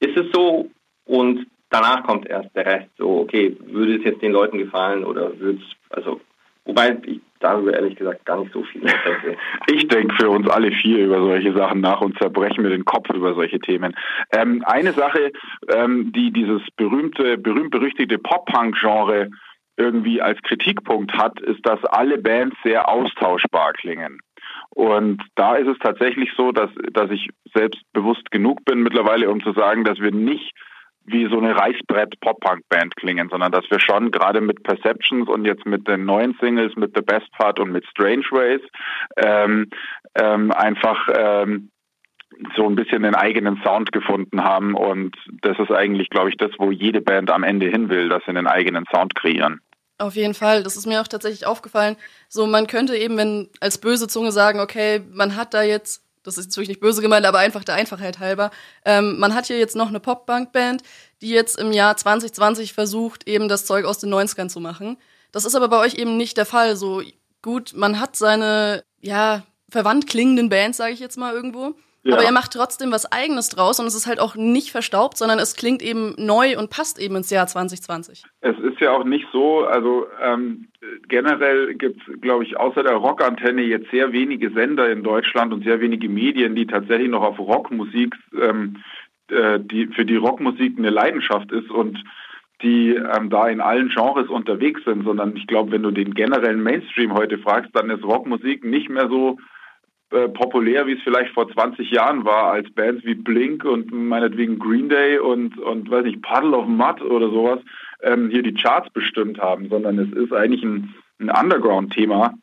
Ist 0.00 0.16
es 0.16 0.26
so? 0.32 0.70
Und 1.04 1.46
danach 1.70 2.04
kommt 2.04 2.26
erst 2.26 2.54
der 2.54 2.66
Rest. 2.66 2.90
So, 2.98 3.20
okay, 3.20 3.56
würde 3.60 3.96
es 3.96 4.04
jetzt 4.04 4.22
den 4.22 4.32
Leuten 4.32 4.58
gefallen 4.58 5.04
oder 5.04 5.38
würde 5.38 5.60
es, 5.60 5.96
also, 5.96 6.20
wobei 6.64 6.98
ich 7.06 7.20
darüber 7.40 7.74
ehrlich 7.74 7.96
gesagt 7.96 8.24
gar 8.24 8.40
nicht 8.40 8.52
so 8.52 8.62
viel 8.64 8.82
denke. 8.82 9.36
Ich 9.66 9.88
denke 9.88 10.14
für 10.16 10.30
uns 10.30 10.48
alle 10.48 10.70
vier 10.72 11.04
über 11.04 11.18
solche 11.20 11.52
Sachen 11.52 11.80
nach 11.80 12.00
und 12.00 12.18
zerbrechen 12.18 12.62
mir 12.62 12.70
den 12.70 12.84
Kopf 12.84 13.08
über 13.10 13.34
solche 13.34 13.58
Themen. 13.58 13.94
Ähm, 14.32 14.62
eine 14.66 14.92
Sache, 14.92 15.32
ähm, 15.68 16.12
die 16.12 16.32
dieses 16.32 16.62
berühmte, 16.76 17.38
berühmt-berüchtigte 17.38 18.18
Pop-Punk-Genre 18.18 19.30
irgendwie 19.76 20.20
als 20.20 20.40
Kritikpunkt 20.42 21.12
hat, 21.14 21.40
ist, 21.40 21.66
dass 21.66 21.82
alle 21.86 22.18
Bands 22.18 22.56
sehr 22.62 22.88
austauschbar 22.88 23.72
klingen. 23.72 24.18
Und 24.70 25.22
da 25.34 25.56
ist 25.56 25.68
es 25.68 25.78
tatsächlich 25.78 26.30
so, 26.36 26.52
dass, 26.52 26.70
dass 26.92 27.10
ich 27.10 27.30
selbstbewusst 27.54 28.30
genug 28.30 28.64
bin 28.64 28.82
mittlerweile, 28.82 29.30
um 29.30 29.42
zu 29.42 29.52
sagen, 29.52 29.84
dass 29.84 29.98
wir 29.98 30.12
nicht 30.12 30.52
wie 31.10 31.28
so 31.28 31.38
eine 31.38 31.56
Reißbrett-Pop-Punk-Band 31.56 32.96
klingen, 32.96 33.28
sondern 33.30 33.52
dass 33.52 33.64
wir 33.70 33.80
schon 33.80 34.10
gerade 34.10 34.40
mit 34.40 34.62
Perceptions 34.62 35.28
und 35.28 35.44
jetzt 35.44 35.66
mit 35.66 35.86
den 35.88 36.04
neuen 36.04 36.36
Singles, 36.40 36.76
mit 36.76 36.92
The 36.94 37.02
Best 37.02 37.30
Part 37.32 37.58
und 37.60 37.72
mit 37.72 37.86
Strange 37.86 38.24
Ways 38.30 38.60
ähm, 39.16 39.68
ähm, 40.14 40.50
einfach 40.52 41.08
ähm, 41.16 41.70
so 42.56 42.66
ein 42.68 42.76
bisschen 42.76 43.02
den 43.02 43.14
eigenen 43.14 43.60
Sound 43.62 43.92
gefunden 43.92 44.42
haben 44.42 44.74
und 44.74 45.16
das 45.42 45.58
ist 45.58 45.70
eigentlich, 45.70 46.10
glaube 46.10 46.30
ich, 46.30 46.36
das, 46.36 46.50
wo 46.58 46.70
jede 46.70 47.00
Band 47.00 47.30
am 47.30 47.42
Ende 47.42 47.66
hin 47.66 47.88
will, 47.88 48.08
dass 48.08 48.22
sie 48.24 48.30
einen 48.30 48.46
eigenen 48.46 48.84
Sound 48.92 49.14
kreieren. 49.14 49.60
Auf 49.98 50.16
jeden 50.16 50.32
Fall, 50.32 50.62
das 50.62 50.76
ist 50.76 50.86
mir 50.86 51.02
auch 51.02 51.08
tatsächlich 51.08 51.46
aufgefallen. 51.46 51.96
So, 52.28 52.46
man 52.46 52.66
könnte 52.66 52.96
eben, 52.96 53.18
wenn 53.18 53.50
als 53.60 53.78
böse 53.78 54.08
Zunge 54.08 54.32
sagen, 54.32 54.60
okay, 54.60 55.02
man 55.12 55.36
hat 55.36 55.52
da 55.52 55.62
jetzt, 55.62 56.02
das 56.22 56.38
ist 56.38 56.48
natürlich 56.48 56.68
nicht 56.68 56.80
böse 56.80 57.02
gemeint, 57.02 57.26
aber 57.26 57.38
einfach 57.38 57.64
der 57.64 57.74
Einfachheit 57.74 58.18
halber, 58.18 58.50
ähm, 58.84 59.18
man 59.18 59.34
hat 59.34 59.46
hier 59.46 59.58
jetzt 59.58 59.76
noch 59.76 59.88
eine 59.88 60.00
Pop-Punk-Band, 60.00 60.82
die 61.22 61.30
jetzt 61.30 61.58
im 61.58 61.72
Jahr 61.72 61.96
2020 61.96 62.72
versucht, 62.72 63.28
eben 63.28 63.48
das 63.48 63.66
Zeug 63.66 63.84
aus 63.84 63.98
den 63.98 64.12
90ern 64.12 64.48
zu 64.48 64.60
machen. 64.60 64.96
Das 65.32 65.44
ist 65.44 65.54
aber 65.54 65.68
bei 65.68 65.78
euch 65.78 65.94
eben 65.94 66.16
nicht 66.16 66.36
der 66.36 66.46
Fall. 66.46 66.76
So 66.76 67.02
gut, 67.42 67.72
man 67.74 68.00
hat 68.00 68.16
seine, 68.16 68.84
ja, 69.00 69.44
verwandt 69.70 70.06
klingenden 70.06 70.48
Bands, 70.48 70.78
sage 70.78 70.92
ich 70.92 71.00
jetzt 71.00 71.16
mal 71.16 71.34
irgendwo. 71.34 71.74
Ja. 72.02 72.14
Aber 72.14 72.24
er 72.24 72.32
macht 72.32 72.52
trotzdem 72.54 72.92
was 72.92 73.10
Eigenes 73.12 73.50
draus 73.50 73.78
und 73.78 73.86
es 73.86 73.94
ist 73.94 74.06
halt 74.06 74.20
auch 74.20 74.34
nicht 74.34 74.70
verstaubt, 74.70 75.18
sondern 75.18 75.38
es 75.38 75.54
klingt 75.54 75.82
eben 75.82 76.14
neu 76.16 76.58
und 76.58 76.70
passt 76.70 76.98
eben 76.98 77.16
ins 77.16 77.28
Jahr 77.28 77.46
2020. 77.46 78.24
Es 78.40 78.58
ist 78.58 78.80
ja 78.80 78.92
auch 78.92 79.04
nicht 79.04 79.26
so, 79.32 79.64
also 79.64 80.06
ähm, 80.22 80.68
generell 81.08 81.74
gibt 81.74 82.00
es, 82.00 82.20
glaube 82.22 82.44
ich, 82.44 82.56
außer 82.56 82.82
der 82.82 82.94
Rockantenne 82.94 83.62
jetzt 83.62 83.90
sehr 83.90 84.12
wenige 84.12 84.50
Sender 84.50 84.90
in 84.90 85.02
Deutschland 85.02 85.52
und 85.52 85.64
sehr 85.64 85.80
wenige 85.80 86.08
Medien, 86.08 86.54
die 86.54 86.66
tatsächlich 86.66 87.10
noch 87.10 87.22
auf 87.22 87.38
Rockmusik, 87.38 88.14
ähm, 88.40 88.82
äh, 89.28 89.60
die 89.60 89.88
für 89.88 90.06
die 90.06 90.16
Rockmusik 90.16 90.78
eine 90.78 90.90
Leidenschaft 90.90 91.52
ist 91.52 91.70
und 91.70 92.02
die 92.62 92.94
ähm, 92.94 93.28
da 93.28 93.48
in 93.48 93.60
allen 93.60 93.90
Genres 93.90 94.28
unterwegs 94.28 94.82
sind, 94.84 95.04
sondern 95.04 95.36
ich 95.36 95.46
glaube, 95.46 95.72
wenn 95.72 95.82
du 95.82 95.90
den 95.90 96.14
generellen 96.14 96.62
Mainstream 96.62 97.12
heute 97.12 97.38
fragst, 97.38 97.70
dann 97.74 97.90
ist 97.90 98.04
Rockmusik 98.04 98.64
nicht 98.64 98.88
mehr 98.88 99.08
so 99.08 99.38
äh, 100.10 100.28
populär, 100.28 100.86
wie 100.86 100.94
es 100.94 101.02
vielleicht 101.02 101.32
vor 101.34 101.48
20 101.48 101.90
Jahren 101.90 102.24
war, 102.24 102.52
als 102.52 102.70
Bands 102.72 103.04
wie 103.04 103.14
Blink 103.14 103.64
und 103.64 103.92
meinetwegen 103.92 104.58
Green 104.58 104.88
Day 104.88 105.18
und, 105.18 105.58
und 105.58 105.90
weiß 105.90 106.04
nicht, 106.04 106.22
Puddle 106.22 106.56
of 106.56 106.66
Mud 106.66 107.00
oder 107.02 107.30
sowas 107.30 107.60
ähm, 108.02 108.30
hier 108.30 108.42
die 108.42 108.54
Charts 108.54 108.90
bestimmt 108.90 109.38
haben, 109.38 109.68
sondern 109.68 109.98
es 109.98 110.12
ist 110.12 110.32
eigentlich 110.32 110.64
ein, 110.64 110.94
ein 111.20 111.30
Underground-Thema 111.30 112.34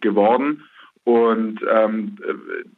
geworden. 0.00 0.64
Und 1.04 1.60
ähm, 1.68 2.18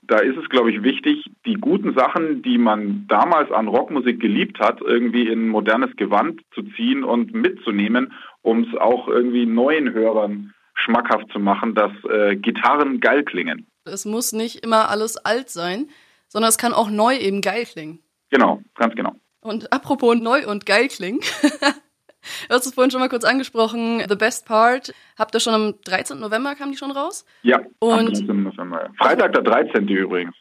da 0.02 0.18
ist 0.18 0.36
es, 0.36 0.48
glaube 0.48 0.70
ich, 0.70 0.82
wichtig, 0.84 1.28
die 1.44 1.54
guten 1.54 1.92
Sachen, 1.94 2.42
die 2.42 2.56
man 2.56 3.06
damals 3.08 3.50
an 3.50 3.66
Rockmusik 3.66 4.20
geliebt 4.20 4.60
hat, 4.60 4.80
irgendwie 4.80 5.26
in 5.26 5.48
modernes 5.48 5.94
Gewand 5.96 6.40
zu 6.54 6.62
ziehen 6.62 7.02
und 7.02 7.34
mitzunehmen, 7.34 8.12
um 8.42 8.62
es 8.62 8.76
auch 8.78 9.08
irgendwie 9.08 9.46
neuen 9.46 9.92
Hörern 9.92 10.54
schmackhaft 10.74 11.30
zu 11.32 11.40
machen, 11.40 11.74
dass 11.74 11.92
äh, 12.08 12.36
Gitarren 12.36 13.00
geil 13.00 13.24
klingen. 13.24 13.66
Es 13.84 14.04
muss 14.04 14.32
nicht 14.32 14.56
immer 14.64 14.88
alles 14.88 15.16
alt 15.16 15.50
sein, 15.50 15.90
sondern 16.28 16.48
es 16.48 16.58
kann 16.58 16.72
auch 16.72 16.88
neu 16.88 17.16
eben 17.16 17.40
geil 17.40 17.66
klingen. 17.66 18.02
Genau, 18.30 18.62
ganz 18.74 18.94
genau. 18.94 19.12
Und 19.40 19.72
apropos 19.72 20.16
neu 20.16 20.46
und 20.46 20.66
geil 20.66 20.88
klingen. 20.88 21.20
Du 22.48 22.54
hast 22.54 22.66
es 22.66 22.74
vorhin 22.74 22.90
schon 22.90 23.00
mal 23.00 23.08
kurz 23.08 23.24
angesprochen. 23.24 24.02
The 24.08 24.14
Best 24.14 24.46
Part. 24.46 24.94
Habt 25.18 25.34
ihr 25.34 25.40
schon 25.40 25.54
am 25.54 25.74
13. 25.84 26.20
November 26.20 26.54
kam 26.54 26.70
die 26.70 26.78
schon 26.78 26.92
raus? 26.92 27.24
Ja, 27.42 27.60
und 27.80 27.98
am 27.98 28.06
13. 28.06 28.42
November. 28.44 28.90
Freitag 28.96 29.32
der 29.32 29.42
13. 29.42 29.88
übrigens. 29.88 30.34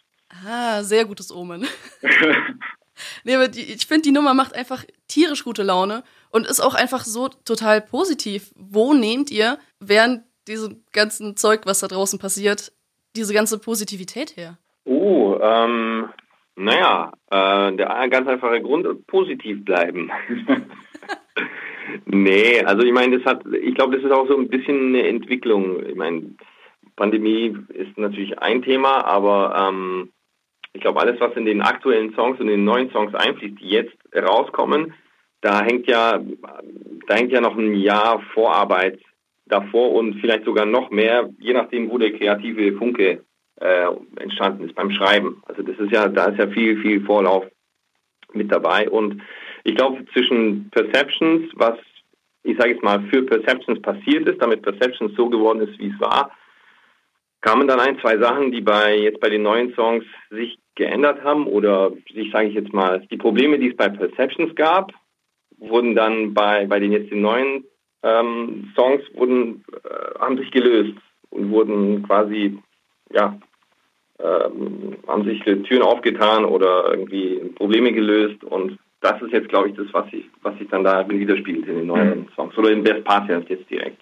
Ah, 0.45 0.83
sehr 0.83 1.05
gutes 1.05 1.31
Omen. 1.31 1.67
nee, 3.23 3.35
aber 3.35 3.47
die, 3.47 3.61
ich 3.61 3.85
finde, 3.85 4.03
die 4.03 4.11
Nummer 4.11 4.33
macht 4.33 4.55
einfach 4.55 4.85
tierisch 5.07 5.43
gute 5.43 5.63
Laune 5.63 6.03
und 6.29 6.47
ist 6.47 6.61
auch 6.61 6.75
einfach 6.75 7.03
so 7.03 7.27
total 7.27 7.81
positiv. 7.81 8.51
Wo 8.55 8.93
nehmt 8.93 9.31
ihr 9.31 9.57
während 9.79 10.23
diesem 10.47 10.83
ganzen 10.91 11.35
Zeug, 11.35 11.61
was 11.65 11.79
da 11.79 11.87
draußen 11.87 12.19
passiert, 12.19 12.71
diese 13.15 13.33
ganze 13.33 13.59
Positivität 13.59 14.35
her? 14.37 14.57
Oh, 14.85 15.37
ähm, 15.41 16.09
naja, 16.55 17.11
äh, 17.29 17.75
der 17.75 18.07
ganz 18.09 18.27
einfache 18.27 18.61
Grund, 18.61 19.07
positiv 19.07 19.63
bleiben. 19.63 20.11
nee, 22.05 22.61
also 22.63 22.83
ich 22.83 22.93
meine, 22.93 23.19
das 23.19 23.25
hat, 23.25 23.45
ich 23.61 23.75
glaube, 23.75 23.95
das 23.95 24.05
ist 24.05 24.11
auch 24.11 24.27
so 24.27 24.37
ein 24.37 24.49
bisschen 24.49 24.87
eine 24.87 25.07
Entwicklung. 25.07 25.85
Ich 25.85 25.95
meine, 25.95 26.35
Pandemie 26.95 27.55
ist 27.69 27.97
natürlich 27.97 28.37
ein 28.39 28.61
Thema, 28.61 29.05
aber 29.05 29.69
ähm, 29.69 30.11
ich 30.73 30.81
glaube, 30.81 30.99
alles, 30.99 31.19
was 31.19 31.35
in 31.35 31.45
den 31.45 31.61
aktuellen 31.61 32.13
Songs 32.15 32.39
und 32.39 32.47
in 32.47 32.57
den 32.57 32.63
neuen 32.63 32.91
Songs 32.91 33.13
einfließt, 33.13 33.59
die 33.59 33.69
jetzt 33.69 33.95
rauskommen, 34.15 34.93
da 35.41 35.63
hängt 35.63 35.87
ja, 35.87 36.19
da 37.07 37.15
hängt 37.15 37.31
ja 37.31 37.41
noch 37.41 37.57
ein 37.57 37.73
Jahr 37.75 38.21
Vorarbeit 38.33 38.99
davor 39.51 39.91
und 39.93 40.19
vielleicht 40.21 40.45
sogar 40.45 40.65
noch 40.65 40.89
mehr, 40.89 41.29
je 41.39 41.53
nachdem, 41.53 41.89
wo 41.89 41.97
der 41.97 42.13
kreative 42.13 42.77
Funke 42.77 43.23
äh, 43.59 43.87
entstanden 44.17 44.65
ist 44.65 44.75
beim 44.75 44.91
Schreiben. 44.91 45.41
Also 45.47 45.61
das 45.61 45.77
ist 45.77 45.91
ja, 45.91 46.07
da 46.07 46.25
ist 46.25 46.39
ja 46.39 46.47
viel, 46.47 46.81
viel 46.81 47.05
Vorlauf 47.05 47.45
mit 48.33 48.51
dabei. 48.51 48.89
Und 48.89 49.21
ich 49.63 49.75
glaube, 49.75 50.03
zwischen 50.13 50.69
Perceptions, 50.71 51.51
was 51.55 51.77
ich 52.43 52.57
sage 52.57 52.71
jetzt 52.71 52.83
mal 52.83 53.01
für 53.11 53.23
Perceptions 53.23 53.81
passiert 53.81 54.27
ist, 54.27 54.41
damit 54.41 54.63
Perceptions 54.63 55.13
so 55.15 55.29
geworden 55.29 55.61
ist, 55.61 55.77
wie 55.79 55.89
es 55.89 55.99
war, 55.99 56.31
kamen 57.41 57.67
dann 57.67 57.79
ein, 57.79 57.99
zwei 57.99 58.17
Sachen, 58.17 58.51
die 58.51 58.61
bei 58.61 58.97
jetzt 58.97 59.19
bei 59.19 59.29
den 59.29 59.43
neuen 59.43 59.73
Songs 59.73 60.05
sich 60.29 60.57
geändert 60.75 61.23
haben 61.23 61.47
oder 61.47 61.91
sich, 62.13 62.31
sage 62.31 62.47
ich 62.47 62.55
jetzt 62.55 62.73
mal, 62.73 63.05
die 63.11 63.17
Probleme, 63.17 63.59
die 63.59 63.69
es 63.69 63.75
bei 63.75 63.89
Perceptions 63.89 64.55
gab, 64.55 64.91
wurden 65.57 65.95
dann 65.95 66.33
bei, 66.33 66.65
bei 66.65 66.79
den 66.79 66.91
jetzt 66.91 67.11
den 67.11 67.21
neuen 67.21 67.65
ähm, 68.03 68.71
Songs 68.75 69.03
wurden, 69.13 69.63
äh, 69.83 70.19
haben 70.19 70.37
sich 70.37 70.51
gelöst 70.51 70.97
und 71.29 71.51
wurden 71.51 72.03
quasi, 72.03 72.57
ja, 73.11 73.37
ähm, 74.19 74.97
haben 75.07 75.23
sich 75.25 75.43
Türen 75.43 75.81
aufgetan 75.81 76.45
oder 76.45 76.91
irgendwie 76.91 77.37
Probleme 77.55 77.91
gelöst 77.91 78.43
und 78.43 78.77
das 79.01 79.19
ist 79.21 79.31
jetzt, 79.31 79.49
glaube 79.49 79.69
ich, 79.69 79.75
das, 79.75 79.87
was 79.93 80.09
sich, 80.11 80.29
was 80.43 80.57
sich 80.59 80.69
dann 80.69 80.83
da 80.83 81.07
widerspiegelt 81.09 81.67
in 81.67 81.75
den 81.77 81.87
neuen 81.87 82.19
mhm. 82.19 82.27
Songs 82.35 82.55
oder 82.57 82.69
in 82.69 82.83
Best 82.83 83.03
Part 83.03 83.29
jetzt 83.29 83.69
direkt. 83.69 83.99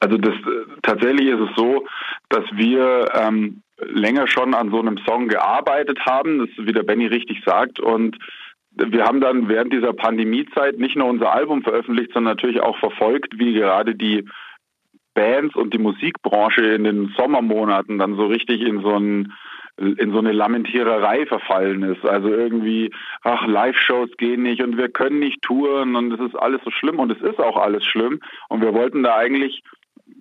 Also 0.00 0.16
das 0.18 0.34
tatsächlich 0.82 1.28
ist 1.28 1.40
es 1.40 1.56
so, 1.56 1.86
dass 2.28 2.44
wir 2.52 3.06
ähm, 3.14 3.62
länger 3.78 4.26
schon 4.26 4.54
an 4.54 4.70
so 4.70 4.80
einem 4.80 4.98
Song 5.06 5.28
gearbeitet 5.28 5.98
haben, 6.06 6.38
das 6.38 6.66
wie 6.66 6.72
der 6.72 6.82
Benny 6.82 7.06
richtig 7.06 7.42
sagt 7.44 7.80
und 7.80 8.16
wir 8.76 9.04
haben 9.04 9.20
dann 9.20 9.48
während 9.48 9.72
dieser 9.72 9.92
Pandemiezeit 9.92 10.78
nicht 10.78 10.96
nur 10.96 11.08
unser 11.08 11.32
Album 11.32 11.62
veröffentlicht, 11.62 12.12
sondern 12.12 12.32
natürlich 12.34 12.60
auch 12.60 12.78
verfolgt, 12.78 13.38
wie 13.38 13.54
gerade 13.54 13.94
die 13.94 14.24
Bands 15.14 15.56
und 15.56 15.72
die 15.72 15.78
Musikbranche 15.78 16.62
in 16.62 16.84
den 16.84 17.14
Sommermonaten 17.16 17.98
dann 17.98 18.16
so 18.16 18.26
richtig 18.26 18.60
in 18.60 18.82
so 18.82 18.96
ein 18.98 19.32
in 19.78 20.10
so 20.10 20.18
eine 20.18 20.32
Lamentiererei 20.32 21.26
verfallen 21.26 21.82
ist. 21.82 22.02
Also 22.06 22.28
irgendwie, 22.28 22.90
ach, 23.22 23.46
Live-Shows 23.46 24.16
gehen 24.16 24.42
nicht 24.42 24.62
und 24.62 24.78
wir 24.78 24.88
können 24.88 25.18
nicht 25.18 25.42
touren 25.42 25.96
und 25.96 26.14
es 26.14 26.20
ist 26.20 26.34
alles 26.34 26.62
so 26.64 26.70
schlimm 26.70 26.98
und 26.98 27.12
es 27.12 27.20
ist 27.20 27.38
auch 27.38 27.58
alles 27.58 27.84
schlimm. 27.84 28.20
Und 28.48 28.62
wir 28.62 28.72
wollten 28.72 29.02
da 29.02 29.16
eigentlich 29.16 29.62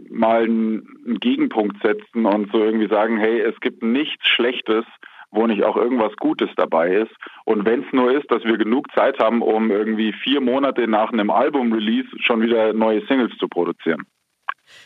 mal 0.09 0.43
einen, 0.43 0.85
einen 1.05 1.19
Gegenpunkt 1.19 1.81
setzen 1.81 2.25
und 2.25 2.51
so 2.51 2.59
irgendwie 2.65 2.89
sagen, 2.89 3.17
hey, 3.17 3.39
es 3.39 3.57
gibt 3.61 3.81
nichts 3.81 4.27
Schlechtes, 4.27 4.83
wo 5.31 5.47
nicht 5.47 5.63
auch 5.63 5.75
irgendwas 5.75 6.15
Gutes 6.17 6.49
dabei 6.55 6.95
ist. 6.95 7.11
Und 7.45 7.65
wenn 7.65 7.83
es 7.83 7.93
nur 7.93 8.11
ist, 8.11 8.29
dass 8.31 8.43
wir 8.43 8.57
genug 8.57 8.87
Zeit 8.93 9.19
haben, 9.19 9.41
um 9.41 9.71
irgendwie 9.71 10.13
vier 10.13 10.41
Monate 10.41 10.87
nach 10.87 11.11
einem 11.11 11.29
Album-Release 11.29 12.09
schon 12.19 12.41
wieder 12.41 12.73
neue 12.73 13.05
Singles 13.07 13.37
zu 13.37 13.47
produzieren. 13.47 14.05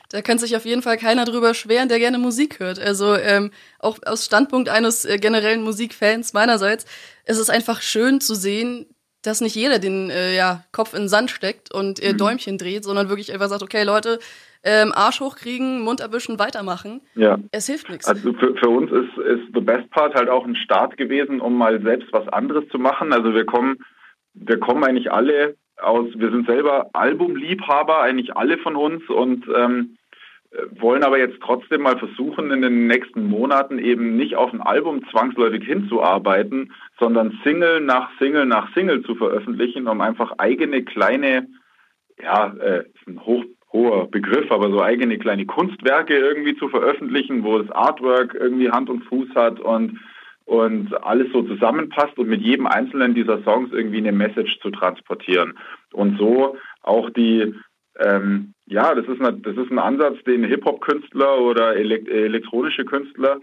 Da 0.09 0.21
kann 0.21 0.37
sich 0.37 0.55
auf 0.55 0.65
jeden 0.65 0.81
Fall 0.81 0.97
keiner 0.97 1.25
drüber 1.25 1.53
schweren, 1.53 1.89
der 1.89 1.99
gerne 1.99 2.17
Musik 2.17 2.59
hört. 2.59 2.79
Also 2.79 3.15
ähm, 3.15 3.51
auch 3.79 3.97
aus 4.05 4.25
Standpunkt 4.25 4.69
eines 4.69 5.05
äh, 5.05 5.17
generellen 5.17 5.63
Musikfans 5.63 6.33
meinerseits, 6.33 6.85
es 7.25 7.37
ist 7.37 7.49
einfach 7.49 7.81
schön 7.81 8.19
zu 8.19 8.35
sehen, 8.35 8.87
dass 9.21 9.41
nicht 9.41 9.55
jeder 9.55 9.79
den 9.79 10.09
äh, 10.09 10.35
ja, 10.35 10.63
Kopf 10.71 10.93
in 10.93 11.03
den 11.03 11.09
Sand 11.09 11.31
steckt 11.31 11.73
und 11.73 12.01
äh, 12.01 12.13
mhm. 12.13 12.17
Däumchen 12.17 12.57
dreht, 12.57 12.83
sondern 12.83 13.09
wirklich 13.09 13.33
einfach 13.33 13.49
sagt, 13.49 13.63
okay 13.63 13.83
Leute, 13.83 14.19
ähm, 14.63 14.91
Arsch 14.93 15.21
hochkriegen, 15.21 15.81
Mund 15.81 16.01
erwischen, 16.01 16.39
weitermachen. 16.39 17.01
Ja. 17.15 17.37
Es 17.51 17.67
hilft 17.67 17.89
nichts. 17.89 18.07
Also 18.07 18.33
für, 18.33 18.55
für 18.55 18.69
uns 18.69 18.91
ist, 18.91 19.17
ist 19.17 19.53
The 19.53 19.61
Best 19.61 19.89
Part 19.91 20.15
halt 20.15 20.29
auch 20.29 20.45
ein 20.45 20.55
Start 20.55 20.97
gewesen, 20.97 21.39
um 21.39 21.57
mal 21.57 21.81
selbst 21.81 22.11
was 22.11 22.27
anderes 22.29 22.67
zu 22.69 22.77
machen. 22.77 23.13
Also 23.13 23.33
wir 23.33 23.45
kommen, 23.45 23.77
wir 24.33 24.59
kommen 24.59 24.83
eigentlich 24.83 25.11
alle 25.11 25.55
aus, 25.77 26.07
wir 26.15 26.29
sind 26.31 26.45
selber 26.45 26.89
Albumliebhaber, 26.93 28.01
eigentlich 28.01 28.35
alle 28.35 28.57
von 28.57 28.75
uns 28.75 29.07
und 29.09 29.45
ähm, 29.55 29.95
wollen 30.71 31.03
aber 31.03 31.19
jetzt 31.19 31.39
trotzdem 31.41 31.81
mal 31.81 31.97
versuchen, 31.97 32.51
in 32.51 32.61
den 32.61 32.87
nächsten 32.87 33.23
Monaten 33.25 33.77
eben 33.77 34.15
nicht 34.17 34.35
auf 34.35 34.51
ein 34.51 34.61
Album 34.61 35.07
zwangsläufig 35.09 35.63
hinzuarbeiten, 35.63 36.73
sondern 36.99 37.39
Single 37.43 37.81
nach 37.81 38.09
Single 38.17 38.45
nach 38.45 38.73
Single 38.73 39.03
zu 39.03 39.15
veröffentlichen, 39.15 39.87
um 39.87 40.01
einfach 40.01 40.33
eigene 40.37 40.83
kleine, 40.83 41.47
ja, 42.21 42.53
äh, 42.59 42.79
ist 42.79 43.07
ein 43.07 43.23
hoch 43.23 43.45
hoher 43.71 44.09
Begriff, 44.09 44.51
aber 44.51 44.69
so 44.69 44.81
eigene 44.81 45.17
kleine 45.17 45.45
Kunstwerke 45.45 46.17
irgendwie 46.17 46.55
zu 46.55 46.69
veröffentlichen, 46.69 47.43
wo 47.43 47.59
das 47.59 47.69
Artwork 47.71 48.33
irgendwie 48.33 48.71
Hand 48.71 48.89
und 48.89 49.03
Fuß 49.03 49.29
hat 49.35 49.59
und 49.59 49.99
und 50.49 50.91
alles 51.03 51.31
so 51.31 51.43
zusammenpasst 51.43 52.17
und 52.17 52.27
mit 52.27 52.41
jedem 52.41 52.65
einzelnen 52.65 53.13
dieser 53.13 53.43
Songs 53.43 53.71
irgendwie 53.71 53.99
eine 53.99 54.11
Message 54.11 54.59
zu 54.61 54.71
transportieren. 54.71 55.53
Und 55.93 56.17
so 56.17 56.57
auch 56.81 57.11
die, 57.11 57.53
ähm, 57.99 58.55
ja, 58.65 58.95
das 58.95 59.05
ist, 59.05 59.21
eine, 59.21 59.37
das 59.37 59.55
ist 59.55 59.69
ein 59.69 59.77
Ansatz, 59.77 60.17
den 60.25 60.43
Hip-Hop-Künstler 60.43 61.39
oder 61.39 61.75
elekt 61.75 62.09
elektronische 62.09 62.83
Künstler 62.83 63.37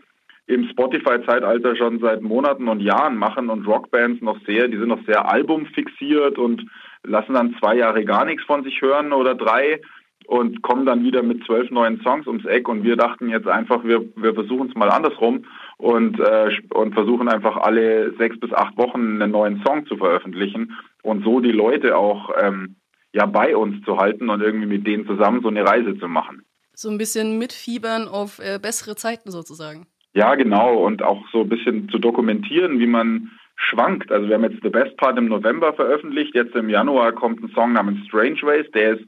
im 0.49 0.69
Spotify-Zeitalter 0.69 1.77
schon 1.77 2.01
seit 2.01 2.23
Monaten 2.23 2.67
und 2.67 2.81
Jahren 2.81 3.17
machen 3.17 3.51
und 3.51 3.69
Rockbands 3.69 4.21
noch 4.21 4.39
sehr, 4.45 4.67
die 4.67 4.77
sind 4.77 4.89
noch 4.89 5.05
sehr 5.07 5.31
albumfixiert 5.31 6.39
und 6.39 6.67
lassen 7.05 7.35
dann 7.35 7.55
zwei 7.61 7.77
Jahre 7.77 8.05
gar 8.05 8.25
nichts 8.25 8.45
von 8.45 8.65
sich 8.65 8.83
hören 8.83 9.13
oder 9.13 9.37
drei 9.37 9.81
und 10.27 10.63
kommen 10.63 10.87
dann 10.87 11.05
wieder 11.05 11.23
mit 11.23 11.45
zwölf 11.45 11.71
neuen 11.71 12.01
Songs 12.03 12.27
ums 12.27 12.45
Eck 12.45 12.69
und 12.69 12.83
wir 12.83 12.97
dachten 12.97 13.29
jetzt 13.29 13.47
einfach, 13.47 13.85
wir, 13.85 14.05
wir 14.17 14.35
versuchen 14.35 14.69
es 14.69 14.75
mal 14.75 14.91
andersrum 14.91 15.45
und, 15.79 16.19
äh, 16.21 16.51
und 16.75 16.95
versuchen 16.95 17.29
einfach 17.29 17.57
alle 17.57 18.15
sechs 18.19 18.39
bis 18.39 18.53
acht 18.53 18.77
Wochen 18.77 19.23
einen 19.23 19.31
neuen 19.31 19.63
Song 19.67 19.87
zu 19.87 19.97
veröffentlichen 19.97 20.77
und 21.03 21.25
so 21.25 21.41
die 21.41 21.53
Leute 21.53 21.97
auch 21.97 22.31
ähm, 22.41 22.77
ja 23.13 23.27
bei 23.27 23.57
uns 23.57 23.85
zu 23.85 23.99
halten 23.99 24.29
und 24.29 24.43
irgendwie 24.43 24.67
mit 24.67 24.87
denen 24.87 25.07
zusammen 25.07 25.43
so 25.43 25.49
eine 25.49 25.65
Reise 25.65 25.99
zu 25.99 26.09
machen. 26.09 26.43
So 26.75 26.91
ein 26.91 26.99
bisschen 26.99 27.39
mitfiebern 27.39 28.09
auf 28.09 28.39
äh, 28.39 28.59
bessere 28.61 28.97
Zeiten 28.97 29.31
sozusagen. 29.31 29.87
Ja, 30.13 30.35
genau. 30.35 30.77
Und 30.79 31.03
auch 31.03 31.23
so 31.31 31.43
ein 31.43 31.49
bisschen 31.49 31.89
zu 31.89 31.99
dokumentieren, 31.99 32.79
wie 32.79 32.87
man 32.87 33.31
schwankt. 33.57 34.11
Also 34.13 34.29
wir 34.29 34.35
haben 34.35 34.45
jetzt 34.45 34.63
The 34.63 34.69
Best 34.69 34.97
Part 34.97 35.19
im 35.19 35.29
November 35.29 35.73
veröffentlicht. 35.73 36.35
Jetzt 36.35 36.55
im 36.55 36.69
Januar 36.69 37.13
kommt 37.13 37.43
ein 37.43 37.51
Song 37.55 37.73
namens 37.73 38.07
Strange 38.07 38.43
Ways. 38.43 38.71
Der 38.73 38.95
ist 38.95 39.05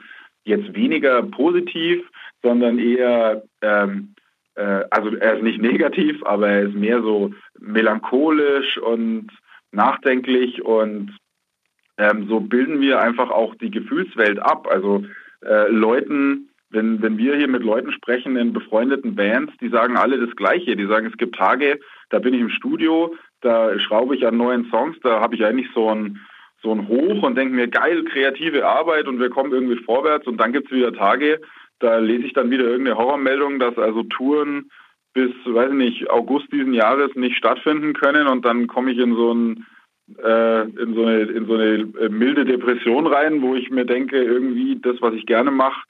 jetzt 0.49 0.75
weniger 0.75 1.23
positiv, 1.23 2.03
sondern 2.43 2.79
eher, 2.79 3.43
ähm, 3.63 4.15
äh, 4.55 4.85
also 4.91 5.15
er 5.17 5.37
ist 5.37 5.43
nicht 5.43 5.61
negativ, 5.61 6.23
aber 6.25 6.49
er 6.49 6.63
ist 6.63 6.75
mehr 6.75 7.03
so 7.03 7.33
melancholisch 7.61 8.79
und 8.79 9.29
nachdenklich 9.73 10.63
und 10.63 11.17
ähm, 11.99 12.27
so 12.29 12.41
bilden 12.41 12.81
wir 12.81 13.01
einfach 13.01 13.31
auch 13.31 13.55
die 13.57 13.71
Gefühlswelt 13.71 14.39
ab. 14.39 14.69
Also 14.71 15.05
äh, 15.45 15.69
Leuten, 15.69 16.49
wenn, 16.71 17.03
wenn 17.03 17.19
wir 17.19 17.37
hier 17.37 17.49
mit 17.49 17.63
Leuten 17.63 17.93
sprechen 17.93 18.37
in 18.37 18.53
befreundeten 18.53 19.15
Bands, 19.15 19.53
die 19.61 19.69
sagen 19.69 19.97
alle 19.97 20.25
das 20.25 20.35
Gleiche. 20.37 20.77
Die 20.77 20.87
sagen, 20.87 21.07
es 21.07 21.17
gibt 21.17 21.37
Tage, 21.37 21.81
da 22.11 22.19
bin 22.19 22.35
ich 22.35 22.41
im 22.41 22.51
Studio, 22.51 23.15
da 23.41 23.79
schraube 23.81 24.17
ich 24.17 24.27
an 24.27 24.37
neuen 24.37 24.69
Songs, 24.71 24.97
da 25.03 25.21
habe 25.21 25.35
ich 25.35 25.45
eigentlich 25.45 25.69
so 25.75 25.91
ein, 25.91 26.21
so 26.63 26.73
ein 26.73 26.89
Hoch 26.89 27.23
und 27.23 27.37
denke 27.37 27.55
mir, 27.55 27.69
geil, 27.69 28.05
kreative 28.05 28.67
Arbeit 28.67 29.07
und 29.07 29.21
wir 29.21 29.31
kommen 29.31 29.53
irgendwie 29.53 29.83
vorwärts 29.83 30.27
und 30.27 30.39
dann 30.39 30.53
gibt 30.53 30.67
es 30.67 30.77
wieder 30.77 30.93
Tage, 30.93 31.41
da 31.79 31.99
lese 31.99 32.27
ich 32.27 32.33
dann 32.33 32.51
wieder 32.51 32.65
irgendeine 32.65 32.99
Horrormeldung, 32.99 33.59
dass 33.59 33.79
also 33.79 34.03
Touren 34.05 34.71
bis, 35.15 35.31
weiß 35.45 35.71
ich 35.71 35.77
nicht, 35.77 36.11
August 36.11 36.53
diesen 36.53 36.75
Jahres 36.75 37.15
nicht 37.15 37.37
stattfinden 37.37 37.93
können 37.93 38.27
und 38.27 38.45
dann 38.45 38.67
komme 38.67 38.93
ich 38.93 38.99
in 38.99 39.15
so 39.15 39.33
ein 39.33 39.67
äh, 40.23 40.63
in 40.63 40.95
so 40.95 41.05
eine 41.05 41.21
in 41.23 41.47
so 41.47 41.55
eine 41.55 41.89
äh, 42.01 42.09
milde 42.09 42.45
Depression 42.45 43.07
rein, 43.07 43.43
wo 43.43 43.55
ich 43.55 43.71
mir 43.71 43.85
denke, 43.85 44.23
irgendwie 44.23 44.79
das, 44.81 44.97
was 45.01 45.15
ich 45.15 45.27
gerne 45.27 45.51
mache, 45.51 45.83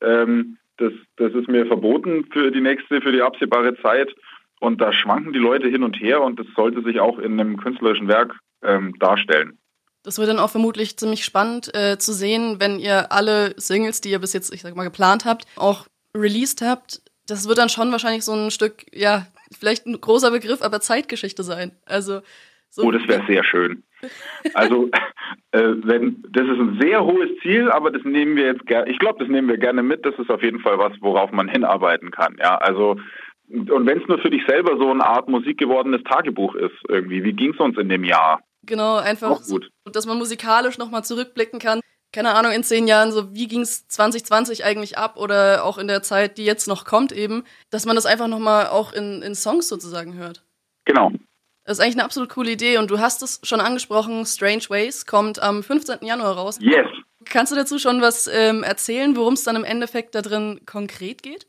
ähm, 0.00 0.58
das, 0.80 0.92
das 1.16 1.32
ist 1.34 1.48
mir 1.48 1.66
verboten 1.66 2.26
für 2.32 2.50
die 2.50 2.60
nächste, 2.60 3.00
für 3.00 3.12
die 3.12 3.22
absehbare 3.22 3.76
Zeit. 3.80 4.14
Und 4.60 4.80
da 4.80 4.92
schwanken 4.92 5.32
die 5.32 5.38
Leute 5.38 5.68
hin 5.68 5.82
und 5.82 6.00
her 6.00 6.20
und 6.20 6.38
das 6.38 6.46
sollte 6.54 6.82
sich 6.82 7.00
auch 7.00 7.18
in 7.18 7.40
einem 7.40 7.56
künstlerischen 7.56 8.08
Werk 8.08 8.38
ähm, 8.62 8.94
darstellen. 8.98 9.58
Das 10.02 10.18
wird 10.18 10.28
dann 10.28 10.38
auch 10.38 10.50
vermutlich 10.50 10.96
ziemlich 10.96 11.24
spannend 11.24 11.74
äh, 11.74 11.98
zu 11.98 12.12
sehen, 12.12 12.56
wenn 12.58 12.78
ihr 12.78 13.12
alle 13.12 13.54
Singles, 13.58 14.00
die 14.00 14.10
ihr 14.10 14.18
bis 14.18 14.32
jetzt, 14.32 14.52
ich 14.54 14.62
sag 14.62 14.74
mal, 14.74 14.84
geplant 14.84 15.24
habt, 15.24 15.46
auch 15.56 15.86
released 16.16 16.62
habt. 16.62 17.02
Das 17.26 17.48
wird 17.48 17.58
dann 17.58 17.68
schon 17.68 17.92
wahrscheinlich 17.92 18.24
so 18.24 18.32
ein 18.32 18.50
Stück, 18.50 18.86
ja, 18.92 19.26
vielleicht 19.56 19.86
ein 19.86 20.00
großer 20.00 20.30
Begriff, 20.30 20.62
aber 20.62 20.80
Zeitgeschichte 20.80 21.42
sein. 21.42 21.72
Also 21.84 22.22
so 22.70 22.84
oh, 22.84 22.90
das 22.92 23.06
wäre 23.08 23.24
sehr 23.26 23.42
schön. 23.42 23.82
Also, 24.54 24.88
äh, 25.50 25.74
wenn, 25.82 26.22
das 26.30 26.44
ist 26.44 26.58
ein 26.58 26.78
sehr 26.80 27.04
hohes 27.04 27.30
Ziel, 27.42 27.68
aber 27.70 27.90
das 27.90 28.04
nehmen 28.04 28.36
wir 28.36 28.46
jetzt 28.46 28.66
gerne, 28.66 28.88
ich 28.88 28.98
glaube, 28.98 29.18
das 29.18 29.28
nehmen 29.28 29.48
wir 29.48 29.58
gerne 29.58 29.82
mit. 29.82 30.06
Das 30.06 30.16
ist 30.18 30.30
auf 30.30 30.42
jeden 30.42 30.60
Fall 30.60 30.78
was, 30.78 30.92
worauf 31.00 31.32
man 31.32 31.48
hinarbeiten 31.48 32.12
kann. 32.12 32.36
Ja, 32.38 32.56
also, 32.58 32.96
und 33.48 33.86
wenn 33.86 34.00
es 34.00 34.06
nur 34.06 34.20
für 34.20 34.30
dich 34.30 34.42
selber 34.46 34.76
so 34.78 34.88
eine 34.88 35.04
Art 35.04 35.28
Musik 35.28 35.58
gewordenes 35.58 36.04
Tagebuch 36.04 36.54
ist, 36.54 36.76
irgendwie, 36.88 37.24
wie 37.24 37.32
ging 37.32 37.52
es 37.52 37.58
uns 37.58 37.76
in 37.76 37.88
dem 37.88 38.04
Jahr? 38.04 38.40
Genau, 38.62 38.96
einfach, 38.96 39.42
so, 39.42 39.58
dass 39.84 40.06
man 40.06 40.18
musikalisch 40.18 40.78
nochmal 40.78 41.04
zurückblicken 41.04 41.58
kann. 41.58 41.80
Keine 42.12 42.34
Ahnung, 42.34 42.52
in 42.52 42.64
zehn 42.64 42.88
Jahren, 42.88 43.12
so 43.12 43.34
wie 43.34 43.46
ging 43.46 43.60
es 43.60 43.86
2020 43.88 44.64
eigentlich 44.64 44.98
ab 44.98 45.16
oder 45.16 45.64
auch 45.64 45.78
in 45.78 45.86
der 45.86 46.02
Zeit, 46.02 46.38
die 46.38 46.44
jetzt 46.44 46.66
noch 46.66 46.84
kommt 46.84 47.12
eben, 47.12 47.44
dass 47.70 47.86
man 47.86 47.96
das 47.96 48.06
einfach 48.06 48.26
nochmal 48.26 48.66
auch 48.66 48.92
in, 48.92 49.22
in 49.22 49.34
Songs 49.34 49.68
sozusagen 49.68 50.14
hört. 50.14 50.44
Genau, 50.84 51.12
das 51.70 51.78
ist 51.78 51.84
eigentlich 51.84 51.96
eine 51.96 52.04
absolut 52.04 52.30
coole 52.30 52.50
Idee 52.50 52.78
und 52.78 52.90
du 52.90 52.98
hast 52.98 53.22
es 53.22 53.40
schon 53.44 53.60
angesprochen, 53.60 54.26
Strange 54.26 54.64
Ways 54.70 55.06
kommt 55.06 55.40
am 55.40 55.62
15. 55.62 55.98
Januar 56.02 56.36
raus. 56.36 56.58
Yes. 56.60 56.88
Kannst 57.26 57.52
du 57.52 57.56
dazu 57.56 57.78
schon 57.78 58.00
was 58.00 58.26
ähm, 58.26 58.64
erzählen, 58.64 59.14
worum 59.14 59.34
es 59.34 59.44
dann 59.44 59.56
im 59.56 59.62
Endeffekt 59.62 60.16
da 60.16 60.22
drin 60.22 60.62
konkret 60.66 61.22
geht? 61.22 61.46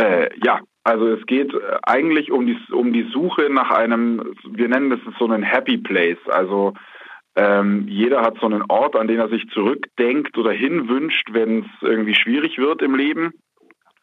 Äh, 0.00 0.30
ja, 0.44 0.58
also 0.84 1.08
es 1.08 1.24
geht 1.26 1.52
äh, 1.54 1.78
eigentlich 1.82 2.32
um 2.32 2.46
die, 2.46 2.58
um 2.72 2.92
die 2.92 3.08
Suche 3.12 3.48
nach 3.50 3.70
einem, 3.70 4.34
wir 4.44 4.68
nennen 4.68 4.90
das 4.90 5.00
so 5.18 5.24
einen 5.24 5.42
Happy 5.42 5.78
Place. 5.78 6.18
Also 6.28 6.74
ähm, 7.34 7.86
jeder 7.88 8.22
hat 8.22 8.38
so 8.40 8.46
einen 8.46 8.62
Ort, 8.68 8.96
an 8.96 9.08
den 9.08 9.18
er 9.18 9.28
sich 9.28 9.48
zurückdenkt 9.50 10.36
oder 10.36 10.52
hinwünscht, 10.52 11.28
wenn 11.32 11.60
es 11.60 11.66
irgendwie 11.80 12.14
schwierig 12.14 12.58
wird 12.58 12.82
im 12.82 12.94
Leben. 12.94 13.32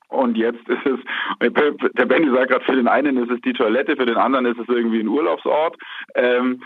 Und 0.07 0.37
jetzt 0.37 0.67
ist 0.67 0.85
es, 0.85 0.99
der 1.39 2.05
Benny 2.05 2.33
sagt 2.33 2.49
gerade, 2.49 2.65
für 2.65 2.75
den 2.75 2.87
einen 2.87 3.17
ist 3.17 3.29
es 3.29 3.41
die 3.41 3.53
Toilette, 3.53 3.95
für 3.95 4.07
den 4.07 4.17
anderen 4.17 4.47
ist 4.47 4.57
es 4.57 4.67
irgendwie 4.67 5.01
ein 5.01 5.07
Urlaubsort. 5.07 5.77
Ähm, 6.15 6.63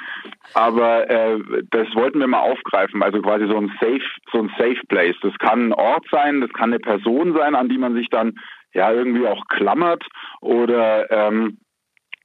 aber 0.54 1.10
äh, 1.10 1.40
das 1.72 1.94
wollten 1.94 2.20
wir 2.20 2.28
mal 2.28 2.40
aufgreifen, 2.40 3.04
also 3.04 3.22
quasi 3.22 3.48
so 3.48 3.58
ein 3.58 3.70
Safe, 3.82 4.02
so 4.32 4.40
ein 4.40 4.52
Safe 4.58 4.80
Place. 4.88 5.18
Das 5.22 5.38
kann 5.40 5.68
ein 5.68 5.74
Ort 5.74 6.06
sein, 6.10 6.40
das 6.40 6.54
kann 6.54 6.72
eine 6.72 6.80
Person 6.80 7.36
sein, 7.38 7.56
an 7.56 7.68
die 7.68 7.78
man 7.78 7.96
sich 7.96 8.10
dann 8.10 8.40
ja 8.74 8.92
irgendwie 8.92 9.28
auch 9.28 9.46
klammert 9.48 10.04
oder 10.42 11.12
ähm, 11.12 11.58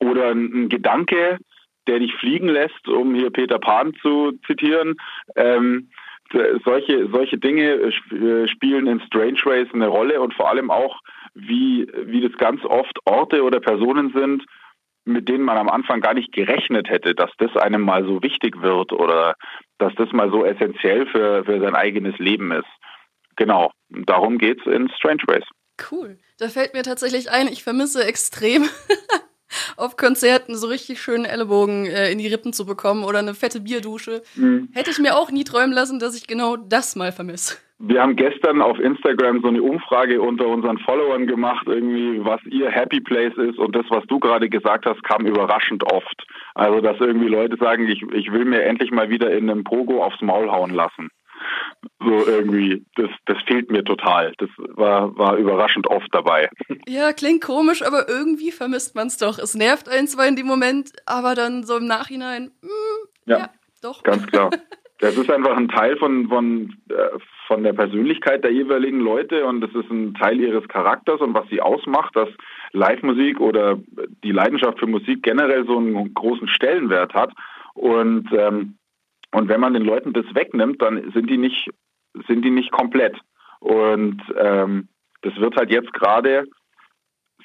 oder 0.01 0.31
ein 0.31 0.69
Gedanke, 0.69 1.39
der 1.87 1.99
dich 1.99 2.15
fliegen 2.15 2.49
lässt, 2.49 2.87
um 2.87 3.15
hier 3.15 3.31
Peter 3.31 3.59
Pan 3.59 3.95
zu 4.01 4.33
zitieren. 4.47 4.95
Ähm, 5.37 5.91
solche, 6.65 7.09
solche 7.11 7.39
Dinge 7.39 7.65
äh, 7.65 8.49
spielen 8.49 8.87
in 8.87 9.01
Strange 9.01 9.41
Ways 9.45 9.69
eine 9.73 9.89
Rolle 9.89 10.21
und 10.21 10.35
vor 10.35 10.49
allem 10.51 10.71
auch, 10.71 11.01
wie, 11.35 11.87
wie 12.05 12.21
das 12.21 12.37
ganz 12.39 12.65
oft 12.65 12.99
Orte 13.07 13.43
oder 13.43 13.61
Personen 13.61 14.13
sind, 14.13 14.45
mit 15.05 15.29
denen 15.29 15.45
man 15.45 15.57
am 15.57 15.71
Anfang 15.71 16.01
gar 16.01 16.13
nicht 16.13 16.33
gerechnet 16.33 16.91
hätte, 16.91 17.15
dass 17.15 17.31
das 17.39 17.57
einem 17.57 17.81
mal 17.81 18.05
so 18.05 18.23
wichtig 18.23 18.61
wird 18.61 18.93
oder 18.93 19.37
dass 19.79 19.95
das 19.95 20.13
mal 20.13 20.31
so 20.31 20.45
essentiell 20.45 21.07
für, 21.07 21.45
für 21.45 21.61
sein 21.61 21.75
eigenes 21.75 22.19
Leben 22.19 22.53
ist. 22.53 22.69
Genau, 23.37 23.71
darum 23.89 24.37
geht's 24.37 24.67
in 24.67 24.91
Strange 24.91 25.23
Ways. 25.29 25.45
Cool. 25.91 26.19
Da 26.39 26.49
fällt 26.49 26.75
mir 26.75 26.83
tatsächlich 26.83 27.31
ein, 27.31 27.49
ich 27.49 27.63
vermisse 27.63 28.05
extrem 28.05 28.65
auf 29.77 29.97
Konzerten 29.97 30.57
so 30.57 30.67
richtig 30.67 31.01
schönen 31.01 31.25
Ellenbogen 31.25 31.87
äh, 31.87 32.11
in 32.11 32.19
die 32.19 32.29
Rippen 32.29 32.53
zu 32.53 32.67
bekommen 32.67 33.05
oder 33.05 33.19
eine 33.19 33.35
fette 33.35 33.61
Bierdusche. 33.61 34.23
Mhm. 34.37 34.69
Hätte 34.73 34.91
ich 34.91 34.99
mir 34.99 35.17
auch 35.17 35.31
nie 35.31 35.45
träumen 35.45 35.73
lassen, 35.73 35.99
dass 35.99 36.17
ich 36.17 36.27
genau 36.27 36.57
das 36.57 36.97
mal 36.97 37.13
vermisse. 37.13 37.57
Wir 37.81 38.03
haben 38.03 38.17
gestern 38.17 38.61
auf 38.61 38.81
Instagram 38.81 39.41
so 39.41 39.47
eine 39.47 39.63
Umfrage 39.63 40.21
unter 40.21 40.49
unseren 40.49 40.79
Followern 40.79 41.29
gemacht, 41.29 41.65
irgendwie, 41.69 42.25
was 42.25 42.45
ihr 42.47 42.69
Happy 42.71 43.01
Place 43.01 43.37
ist. 43.37 43.57
Und 43.57 43.77
das, 43.77 43.87
was 43.89 44.05
du 44.09 44.19
gerade 44.19 44.49
gesagt 44.49 44.85
hast, 44.85 45.01
kam 45.05 45.27
überraschend 45.27 45.85
oft. 45.85 46.27
Also, 46.57 46.81
dass 46.81 46.99
irgendwie 46.99 47.29
Leute 47.29 47.57
sagen, 47.57 47.89
ich, 47.89 48.03
ich 48.13 48.33
will 48.33 48.47
mir 48.47 48.65
endlich 48.65 48.91
mal 48.91 49.11
wieder 49.11 49.31
in 49.31 49.49
einem 49.49 49.63
Pogo 49.63 50.03
aufs 50.03 50.21
Maul 50.21 50.51
hauen 50.51 50.73
lassen. 50.73 51.09
So 52.01 52.27
irgendwie, 52.27 52.85
das, 52.97 53.11
das 53.27 53.39
fehlt 53.47 53.71
mir 53.71 53.85
total. 53.85 54.33
Das 54.39 54.49
war, 54.57 55.17
war 55.19 55.37
überraschend 55.37 55.87
oft 55.89 56.09
dabei. 56.13 56.49
Ja, 56.87 57.13
klingt 57.13 57.43
komisch, 57.43 57.83
aber 57.83 58.09
irgendwie 58.09 58.53
vermisst 58.53 58.95
man 58.95 59.09
es 59.09 59.19
doch. 59.19 59.39
Es 59.39 59.55
nervt 59.55 59.89
ein 59.89 60.07
zwar 60.07 60.27
in 60.27 60.37
dem 60.37 60.47
Moment, 60.47 60.93
aber 61.07 61.35
dann 61.35 61.65
so 61.65 61.77
im 61.77 61.87
Nachhinein, 61.87 62.53
mh, 62.63 62.69
hm, 62.69 63.09
ja, 63.27 63.39
ja, 63.39 63.51
doch. 63.83 64.03
Ganz 64.03 64.27
klar. 64.31 64.51
Das 65.01 65.17
ist 65.17 65.31
einfach 65.31 65.57
ein 65.57 65.69
Teil 65.69 65.97
von, 65.97 66.29
von, 66.29 66.77
äh, 66.89 67.19
von 67.47 67.63
der 67.63 67.73
Persönlichkeit 67.73 68.43
der 68.43 68.53
jeweiligen 68.53 68.99
Leute 68.99 69.45
und 69.47 69.61
das 69.61 69.71
ist 69.71 69.89
ein 69.91 70.15
Teil 70.15 70.41
ihres 70.41 70.67
Charakters 70.67 71.21
und 71.21 71.35
was 71.35 71.49
sie 71.49 71.61
ausmacht, 71.61 72.17
dass 72.17 72.29
Live-Musik 72.73 73.41
oder 73.41 73.79
die 74.25 74.33
Leidenschaft 74.33 74.81
für 74.81 74.89
Musik 74.89 75.23
generell 75.23 75.65
so 75.67 75.79
einen 75.79 76.15
großen 76.15 76.49
Stellenwert 76.49 77.15
hat. 77.15 77.33
Und 77.75 78.29
ähm, 78.33 78.77
und 79.33 79.49
wenn 79.49 79.61
man 79.61 79.75
den 79.75 79.85
Leuten 79.85 80.13
das 80.13 80.27
wegnimmt, 80.35 80.81
dann 80.81 81.11
sind 81.13 81.29
die 81.29 81.39
nicht, 81.39 81.71
sind 82.27 82.45
die 82.45 82.51
nicht 82.51 82.71
komplett. 82.71 83.17
Und 83.61 84.23
ähm, 84.37 84.89
das 85.23 85.37
wird 85.37 85.57
halt 85.57 85.71
jetzt 85.71 85.93
gerade 85.93 86.45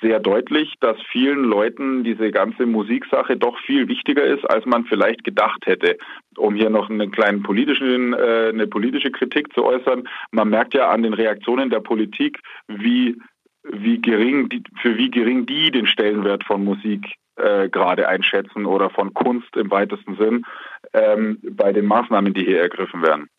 sehr 0.02 0.20
deutlich, 0.20 0.74
dass 0.80 0.98
vielen 1.12 1.44
Leuten 1.44 2.04
diese 2.04 2.32
ganze 2.32 2.66
Musiksache 2.66 3.38
doch 3.38 3.58
viel 3.60 3.88
wichtiger 3.88 4.24
ist, 4.24 4.44
als 4.50 4.66
man 4.66 4.86
vielleicht 4.86 5.24
gedacht 5.24 5.66
hätte. 5.66 5.98
Um 6.38 6.56
hier 6.56 6.70
noch 6.70 6.90
einen 6.90 7.12
kleinen 7.12 7.44
politischen, 7.44 8.14
äh, 8.14 8.50
eine 8.50 8.68
politische 8.68 9.12
Kritik 9.12 9.54
zu 9.54 9.64
äußern, 9.64 10.08
man 10.32 10.50
merkt 10.50 10.74
ja 10.74 10.90
an 10.90 11.04
den 11.04 11.14
Reaktionen 11.14 11.70
der 11.70 11.80
Politik, 11.80 12.40
wie 12.68 13.18
wie 13.66 14.02
gering 14.02 14.50
die, 14.50 14.62
für 14.82 14.98
wie 14.98 15.10
gering 15.10 15.46
die 15.46 15.72
den 15.72 15.88
Stellenwert 15.88 16.44
von 16.44 16.66
Musik 16.66 17.14
äh, 17.38 17.70
gerade 17.70 18.10
einschätzen 18.10 18.66
oder 18.66 18.90
von 18.90 19.14
Kunst 19.14 19.56
im 19.56 19.72
weitesten 19.72 20.18
Sinn 20.18 20.46
ähm, 20.94 21.40
bei 21.42 21.74
den 21.74 21.86
Maßnahmen, 21.86 22.34
die 22.34 22.46
hier 22.46 22.62
ergriffen 22.62 23.02
werden. 23.02 23.30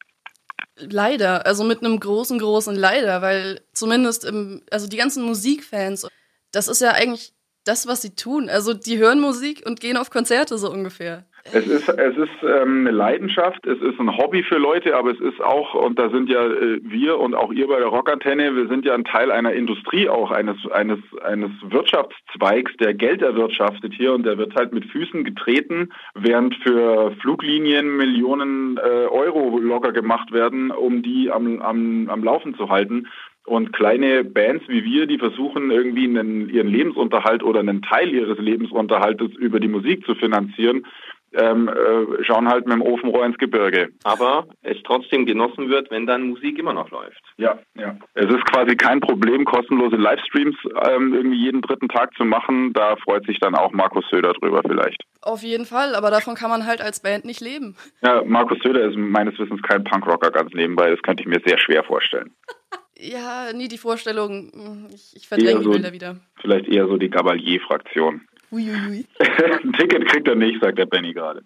Leider, 0.76 1.46
also 1.46 1.62
mit 1.64 1.84
einem 1.84 2.00
großen, 2.00 2.38
großen 2.38 2.74
Leider, 2.74 3.22
weil 3.22 3.60
zumindest 3.72 4.24
im, 4.24 4.62
also 4.70 4.88
die 4.88 4.96
ganzen 4.96 5.24
Musikfans, 5.24 6.08
das 6.50 6.68
ist 6.68 6.80
ja 6.80 6.90
eigentlich 6.90 7.32
das, 7.64 7.86
was 7.86 8.02
sie 8.02 8.14
tun. 8.14 8.48
Also 8.48 8.74
die 8.74 8.98
hören 8.98 9.20
Musik 9.20 9.62
und 9.66 9.80
gehen 9.80 9.96
auf 9.96 10.10
Konzerte 10.10 10.58
so 10.58 10.70
ungefähr. 10.70 11.26
Es 11.52 11.66
ist, 11.66 11.88
es 11.90 12.16
ist 12.16 12.42
ähm, 12.42 12.87
eine 12.87 12.90
Leidenschaft, 12.90 13.66
es 13.66 13.78
ist 13.83 14.00
ein 14.00 14.16
Hobby 14.16 14.42
für 14.42 14.57
Leute, 14.57 14.96
aber 14.96 15.11
es 15.11 15.20
ist 15.20 15.42
auch, 15.42 15.74
und 15.74 15.98
da 15.98 16.09
sind 16.09 16.30
ja 16.30 16.42
äh, 16.46 16.80
wir 16.83 17.18
und 17.18 17.35
auch 17.35 17.52
ihr 17.52 17.68
bei 17.68 17.78
der 17.78 17.88
Rockantenne, 17.88 18.57
wir 18.57 18.66
sind 18.66 18.87
ja 18.87 18.94
ein 18.94 19.04
Teil 19.04 19.30
einer 19.30 19.52
Industrie 19.52 20.09
auch, 20.09 20.30
eines, 20.30 20.57
eines, 20.72 21.00
eines 21.22 21.50
Wirtschaftszweigs, 21.62 22.72
der 22.78 22.94
Geld 22.94 23.20
erwirtschaftet 23.20 23.92
hier 23.92 24.14
und 24.14 24.24
der 24.24 24.38
wird 24.38 24.54
halt 24.54 24.72
mit 24.72 24.87
Füßen 24.87 25.22
getreten, 25.22 25.92
während 26.14 26.54
für 26.57 27.12
Fluglinien 27.20 27.94
Millionen 27.98 28.78
äh, 28.78 29.07
Euro 29.07 29.59
locker 29.59 29.92
gemacht 29.92 30.33
werden, 30.33 30.70
um 30.70 31.02
die 31.02 31.30
am, 31.30 31.61
am, 31.61 32.09
am 32.09 32.24
Laufen 32.24 32.54
zu 32.54 32.70
halten. 32.70 33.07
Und 33.46 33.74
kleine 33.74 34.24
Bands 34.24 34.64
wie 34.68 34.85
wir, 34.85 35.07
die 35.07 35.18
versuchen 35.18 35.70
irgendwie 35.70 36.04
einen, 36.04 36.48
ihren 36.48 36.68
Lebensunterhalt 36.68 37.42
oder 37.42 37.61
einen 37.61 37.83
Teil 37.83 38.11
ihres 38.11 38.38
Lebensunterhaltes 38.38 39.33
über 39.35 39.61
die 39.61 39.68
Musik 39.68 40.07
zu 40.07 40.14
finanzieren, 40.14 40.87
ähm, 41.35 41.68
äh, 41.68 42.25
schauen 42.25 42.49
halt 42.49 42.66
mit 42.66 42.75
dem 42.75 42.83
Ofenrohr 42.83 43.25
ins 43.27 43.38
Gebirge. 43.38 43.88
Aber 44.05 44.47
es 44.62 44.77
trotzdem 44.85 45.27
genossen 45.27 45.68
wird, 45.68 45.90
wenn 45.90 46.07
dann 46.07 46.29
Musik 46.29 46.59
immer 46.59 46.73
noch 46.73 46.90
läuft. 46.90 47.20
Ja, 47.37 47.59
ja. 47.75 47.97
Es 48.14 48.27
ist 48.27 48.44
quasi 48.47 48.77
kein 48.77 49.01
Problem, 49.01 49.44
kostenlose 49.44 49.97
Livestreams 49.97 50.57
ähm, 50.88 51.14
irgendwie 51.14 51.38
jeden 51.38 51.61
dritten 51.61 51.88
Tag 51.88 52.14
zu 52.16 52.25
machen. 52.25 52.73
Da 52.73 52.97
freut 52.97 53.27
sich 53.27 53.38
dann 53.40 53.55
auch 53.55 53.73
Markus 53.73 54.05
Söder 54.11 54.33
drüber 54.33 54.62
vielleicht. 54.66 55.03
Auf 55.23 55.42
jeden 55.42 55.64
Fall, 55.64 55.94
aber 55.94 56.11
davon 56.11 56.35
kann 56.35 56.51
man 56.51 56.66
halt 56.66 56.81
als 56.81 57.01
Band 57.01 57.25
nicht 57.25 57.40
leben. 57.40 57.77
Ja, 58.03 58.23
Markus 58.25 58.59
Söder 58.62 58.83
ist 58.83 58.97
meines 58.97 59.38
Wissens 59.38 59.62
kein 59.62 59.85
Punkrocker 59.85 60.31
ganz 60.31 60.53
nebenbei. 60.53 60.90
Das 60.90 61.03
könnte 61.03 61.23
ich 61.23 61.29
mir 61.29 61.40
sehr 61.44 61.59
schwer 61.59 61.83
vorstellen. 61.85 62.31
ja, 62.99 63.53
nie 63.53 63.68
die 63.68 63.79
Vorstellung. 63.79 64.51
Hm, 64.53 64.88
ich, 64.94 65.14
ich 65.16 65.29
verdränge 65.29 65.61
die 65.61 65.68
Bilder 65.68 65.92
wieder. 65.92 66.16
Vielleicht 66.40 66.68
eher 66.68 66.87
so 66.87 66.97
die 66.97 67.11
Gabalier-Fraktion. 67.11 68.23
Uiuiui. 68.54 69.06
Ein 69.18 69.72
Ticket 69.72 70.06
kriegt 70.06 70.28
er 70.28 70.36
nicht, 70.36 70.62
sagt 70.62 70.78
der 70.78 70.86
Benny 70.86 71.12
gerade. 71.12 71.42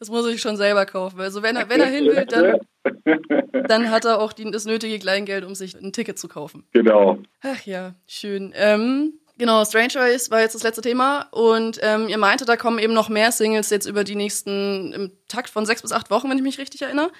Das 0.00 0.10
muss 0.10 0.26
ich 0.26 0.40
schon 0.40 0.56
selber 0.56 0.86
kaufen. 0.86 1.20
Also 1.20 1.42
wenn 1.42 1.54
er, 1.54 1.68
wenn 1.68 1.80
er 1.80 1.86
hin 1.86 2.06
will, 2.06 2.26
dann, 2.28 3.66
dann 3.68 3.90
hat 3.90 4.04
er 4.04 4.20
auch 4.20 4.32
die, 4.32 4.50
das 4.50 4.64
nötige 4.64 4.98
Kleingeld, 4.98 5.44
um 5.44 5.54
sich 5.54 5.74
ein 5.74 5.92
Ticket 5.92 6.18
zu 6.18 6.28
kaufen. 6.28 6.64
Genau. 6.72 7.18
Ach 7.42 7.64
ja, 7.64 7.94
schön. 8.06 8.52
Ähm, 8.56 9.14
Genau, 9.38 9.64
Stranger 9.64 10.06
Eyes 10.06 10.32
war 10.32 10.40
jetzt 10.40 10.56
das 10.56 10.64
letzte 10.64 10.82
Thema 10.82 11.26
und 11.30 11.78
ähm, 11.82 12.08
ihr 12.08 12.18
meinte, 12.18 12.44
da 12.44 12.56
kommen 12.56 12.80
eben 12.80 12.92
noch 12.92 13.08
mehr 13.08 13.30
Singles 13.30 13.70
jetzt 13.70 13.86
über 13.86 14.02
die 14.02 14.16
nächsten 14.16 14.92
im 14.92 15.12
Takt 15.28 15.48
von 15.48 15.64
sechs 15.64 15.80
bis 15.80 15.92
acht 15.92 16.10
Wochen, 16.10 16.28
wenn 16.28 16.38
ich 16.38 16.42
mich 16.42 16.58
richtig 16.58 16.82
erinnere. 16.82 17.10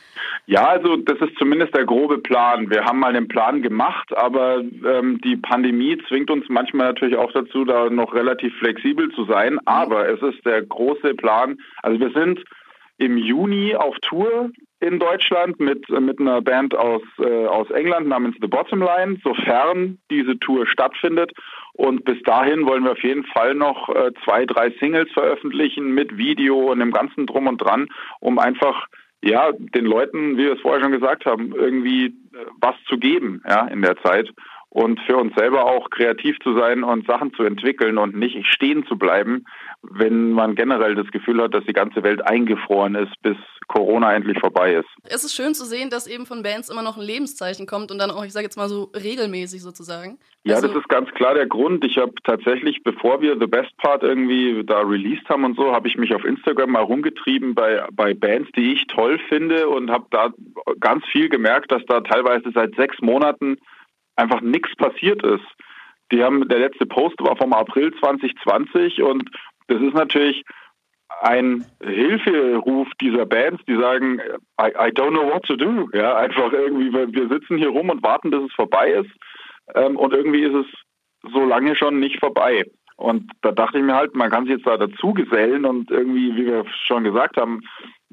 Ja, 0.47 0.67
also 0.67 0.97
das 0.97 1.19
ist 1.21 1.39
zumindest 1.39 1.77
der 1.77 1.85
grobe 1.85 2.19
Plan. 2.19 2.71
Wir 2.71 2.85
haben 2.85 2.99
mal 2.99 3.13
den 3.13 3.29
Plan 3.29 3.63
gemacht, 3.63 4.17
aber 4.17 4.59
ähm, 4.59 5.21
die 5.23 5.37
Pandemie 5.37 5.97
zwingt 6.09 6.31
uns 6.31 6.45
manchmal 6.49 6.89
natürlich 6.89 7.17
auch 7.17 7.31
dazu, 7.31 7.65
da 7.65 7.89
noch 7.89 8.13
relativ 8.15 8.53
flexibel 8.59 9.11
zu 9.13 9.25
sein. 9.27 9.55
Mhm. 9.55 9.61
Aber 9.67 10.09
es 10.09 10.21
ist 10.21 10.45
der 10.45 10.63
große 10.63 11.15
Plan. 11.15 11.59
Also 11.83 12.01
wir 12.01 12.11
sind 12.11 12.43
im 12.97 13.17
Juni 13.17 13.77
auf 13.77 13.95
Tour 14.03 14.51
in 14.81 14.99
Deutschland 14.99 15.59
mit, 15.59 15.88
mit 15.88 16.21
einer 16.21 16.41
Band 16.41 16.75
aus, 16.75 17.03
äh, 17.19 17.47
aus 17.47 17.71
England 17.71 18.09
namens 18.09 18.37
The 18.41 18.47
Bottom 18.47 18.81
Line, 18.81 19.19
sofern 19.25 19.99
diese 20.11 20.38
Tour 20.38 20.67
stattfindet. 20.67 21.33
Und 21.73 22.05
bis 22.05 22.23
dahin 22.23 22.67
wollen 22.67 22.85
wir 22.85 22.93
auf 22.93 23.03
jeden 23.03 23.25
Fall 23.25 23.55
noch 23.55 23.88
äh, 23.88 24.12
zwei, 24.25 24.47
drei 24.47 24.71
Singles 24.79 25.11
veröffentlichen 25.12 25.95
mit 25.95 26.17
Video 26.17 26.71
und 26.71 26.79
dem 26.79 26.93
ganzen 26.93 27.27
Drum 27.27 27.47
und 27.49 27.59
Dran, 27.59 27.88
um 28.21 28.38
einfach 28.38 28.87
ja 29.23 29.51
den 29.53 29.85
Leuten, 29.85 30.37
wie 30.37 30.45
wir 30.45 30.55
es 30.55 30.61
vorher 30.61 30.81
schon 30.81 30.93
gesagt 30.93 31.27
haben, 31.27 31.53
irgendwie 31.55 32.07
äh, 32.07 32.11
was 32.61 32.75
zu 32.88 32.99
geben, 32.99 33.43
ja, 33.49 33.67
in 33.67 33.83
der 33.83 33.97
Zeit 33.99 34.33
und 34.71 35.01
für 35.01 35.17
uns 35.17 35.35
selber 35.37 35.65
auch 35.65 35.91
kreativ 35.91 36.39
zu 36.41 36.55
sein 36.59 36.85
und 36.85 37.07
Sachen 37.07 37.33
zu 37.35 37.43
entwickeln 37.43 37.99
und 37.99 38.17
nicht 38.17 38.47
stehen 38.47 38.87
zu 38.87 38.99
bleiben, 38.99 39.45
wenn 39.83 40.33
man 40.33 40.55
generell 40.55 40.95
das 40.95 41.11
Gefühl 41.11 41.43
hat, 41.43 41.55
dass 41.55 41.65
die 41.65 41.73
ganze 41.73 42.03
Welt 42.03 42.27
eingefroren 42.27 42.95
ist, 42.95 43.13
bis 43.23 43.37
Corona 43.69 44.15
endlich 44.15 44.39
vorbei 44.41 44.75
ist. 44.75 44.89
Es 45.05 45.25
ist 45.25 45.35
schön 45.35 45.55
zu 45.55 45.65
sehen, 45.65 45.91
dass 45.91 46.07
eben 46.07 46.27
von 46.27 46.43
Bands 46.43 46.71
immer 46.71 46.83
noch 46.83 46.97
ein 46.97 47.03
Lebenszeichen 47.03 47.67
kommt 47.67 47.91
und 47.91 47.99
dann 47.99 48.11
auch, 48.11 48.25
ich 48.25 48.33
sage 48.33 48.45
jetzt 48.45 48.57
mal 48.57 48.69
so 48.69 48.91
regelmäßig 48.95 49.63
sozusagen. 49.63 50.19
Ja, 50.45 50.57
also, 50.57 50.69
das 50.69 50.79
ist 50.79 50.89
ganz 50.89 51.11
klar 51.11 51.35
der 51.35 51.47
Grund. 51.47 51.85
Ich 51.85 51.99
habe 51.99 52.13
tatsächlich, 52.25 52.83
bevor 52.83 53.21
wir 53.21 53.39
The 53.39 53.47
Best 53.47 53.77
Part 53.77 54.03
irgendwie 54.03 54.65
da 54.65 54.81
released 54.81 55.29
haben 55.29 55.45
und 55.45 55.57
so, 55.57 55.73
habe 55.73 55.89
ich 55.89 55.97
mich 55.97 56.15
auf 56.15 56.25
Instagram 56.25 56.71
mal 56.71 56.83
rumgetrieben 56.83 57.55
bei, 57.55 57.87
bei 57.93 58.15
Bands, 58.15 58.51
die 58.57 58.73
ich 58.73 58.87
toll 58.87 59.19
finde 59.29 59.69
und 59.69 59.91
habe 59.91 60.07
da 60.11 60.33
ganz 60.81 61.05
viel 61.07 61.29
gemerkt, 61.29 61.71
dass 61.71 61.85
da 61.87 62.01
teilweise 62.01 62.51
seit 62.55 62.75
sechs 62.75 62.97
Monaten 63.03 63.59
einfach 64.19 64.41
nichts 64.41 64.75
passiert 64.77 65.23
ist. 65.25 65.45
Die 66.11 66.23
haben, 66.23 66.49
der 66.49 66.59
letzte 66.59 66.87
Post 66.87 67.17
war 67.21 67.37
vom 67.37 67.53
April 67.53 67.93
2020 68.01 69.03
und 69.03 69.31
das 69.69 69.81
ist 69.81 69.95
natürlich 69.95 70.45
ein 71.21 71.65
Hilferuf 71.83 72.89
dieser 73.01 73.27
Bands, 73.27 73.63
die 73.67 73.77
sagen, 73.77 74.21
I, 74.61 74.69
I 74.69 74.91
don't 74.93 75.11
know 75.11 75.31
what 75.33 75.45
to 75.45 75.57
do. 75.57 75.89
Ja, 75.93 76.17
einfach 76.17 76.53
irgendwie, 76.53 76.93
wir 76.93 77.29
sitzen 77.29 77.59
hier 77.59 77.71
rum 77.71 77.91
und 77.91 78.03
warten, 78.03 78.31
bis 78.31 78.43
es 78.43 78.53
vorbei 78.55 78.93
ist. 78.93 79.11
Ähm, 79.75 79.97
und 79.97 80.13
irgendwie 80.15 80.43
ist 80.43 80.55
es 80.55 81.33
so 81.33 81.45
lange 81.45 81.75
schon 81.77 81.99
nicht 81.99 82.21
vorbei. 82.21 82.65
Und 82.97 83.31
da 83.43 83.53
dachte 83.53 83.79
ich 83.79 83.85
mir 83.85 83.95
halt, 83.95 84.15
man 84.15 84.31
kann 84.31 84.45
sich 84.45 84.57
jetzt 84.57 84.67
da 84.67 84.77
dazu 84.77 85.13
gesellen 85.13 85.65
und 85.65 85.91
irgendwie, 85.91 86.35
wie 86.37 86.47
wir 86.47 86.65
schon 86.85 87.05
gesagt 87.05 87.37
haben, 87.37 87.63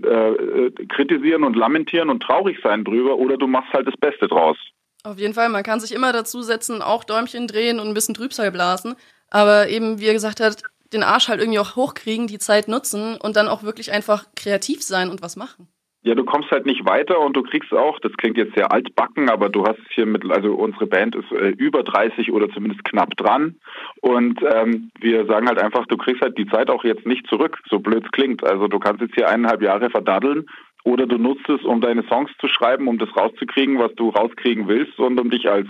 äh, 0.04 0.08
äh 0.08 0.72
kritisieren 0.88 1.44
und 1.44 1.56
lamentieren 1.56 2.10
und 2.10 2.22
traurig 2.22 2.60
sein 2.62 2.84
drüber 2.84 3.18
oder 3.18 3.38
du 3.38 3.48
machst 3.48 3.74
halt 3.74 3.88
das 3.88 3.98
Beste 3.98 4.28
draus. 4.28 4.58
Auf 5.06 5.20
jeden 5.20 5.36
Fall, 5.36 5.50
man 5.50 5.63
kann 5.63 5.80
sich 5.80 5.94
immer 5.94 6.12
dazusetzen, 6.12 6.82
auch 6.82 7.04
Däumchen 7.04 7.48
drehen 7.48 7.80
und 7.80 7.88
ein 7.88 7.94
bisschen 7.94 8.15
Trübsal 8.15 8.52
blasen. 8.52 8.96
Aber 9.30 9.70
eben, 9.70 10.00
wie 10.00 10.08
er 10.08 10.13
gesagt 10.13 10.39
hat, 10.39 10.63
den 10.94 11.04
Arsch 11.04 11.28
halt 11.28 11.39
irgendwie 11.39 11.60
auch 11.60 11.76
hochkriegen, 11.76 12.26
die 12.26 12.39
Zeit 12.39 12.68
nutzen 12.68 13.18
und 13.18 13.36
dann 13.36 13.48
auch 13.48 13.63
wirklich 13.63 13.91
einfach 13.91 14.26
kreativ 14.36 14.82
sein 14.82 15.10
und 15.12 15.22
was 15.22 15.36
machen. 15.36 15.68
Ja, 16.02 16.13
du 16.13 16.24
kommst 16.24 16.52
halt 16.52 16.68
nicht 16.68 16.86
weiter 16.86 17.20
und 17.20 17.36
du 17.36 17.41
kriegst 17.41 17.72
auch, 17.74 18.00
das 18.00 18.13
klingt 18.13 18.38
jetzt 18.38 18.56
sehr 18.56 18.72
altbacken, 18.72 19.28
aber 19.28 19.50
du 19.50 19.63
hast 19.65 19.80
hier 19.96 20.06
mit, 20.06 20.24
also 20.32 20.54
unsere 20.54 20.86
Band 20.86 21.15
ist 21.15 21.32
äh, 21.32 21.50
über 21.50 21.82
30 21.82 22.32
oder 22.32 22.48
zumindest 22.50 22.84
knapp 22.86 23.18
dran 23.18 23.56
und 24.02 24.39
ähm, 24.54 24.91
wir 25.00 25.26
sagen 25.26 25.48
halt 25.48 25.60
einfach, 25.60 25.88
du 25.88 25.98
kriegst 25.98 26.22
halt 26.22 26.38
die 26.38 26.46
Zeit 26.48 26.70
auch 26.70 26.84
jetzt 26.84 27.08
nicht 27.08 27.26
zurück, 27.28 27.58
so 27.72 27.80
blöd 27.80 28.06
es 28.06 28.12
klingt. 28.12 28.44
Also 28.44 28.68
du 28.68 28.78
kannst 28.78 29.02
jetzt 29.02 29.15
hier 29.15 29.30
eineinhalb 29.30 29.63
Jahre 29.63 29.89
verdaddeln 29.89 30.46
oder 30.86 31.08
du 31.08 31.17
nutzt 31.17 31.50
es, 31.50 31.63
um 31.63 31.82
deine 31.82 32.04
Songs 32.08 32.32
zu 32.39 32.48
schreiben, 32.48 32.88
um 32.88 32.98
das 33.00 33.10
rauszukriegen, 33.17 33.80
was 33.80 33.93
du 33.95 34.10
rauskriegen 34.10 34.67
willst 34.67 34.98
und 35.00 35.19
um 35.19 35.30
dich 35.32 35.50
als, 35.50 35.67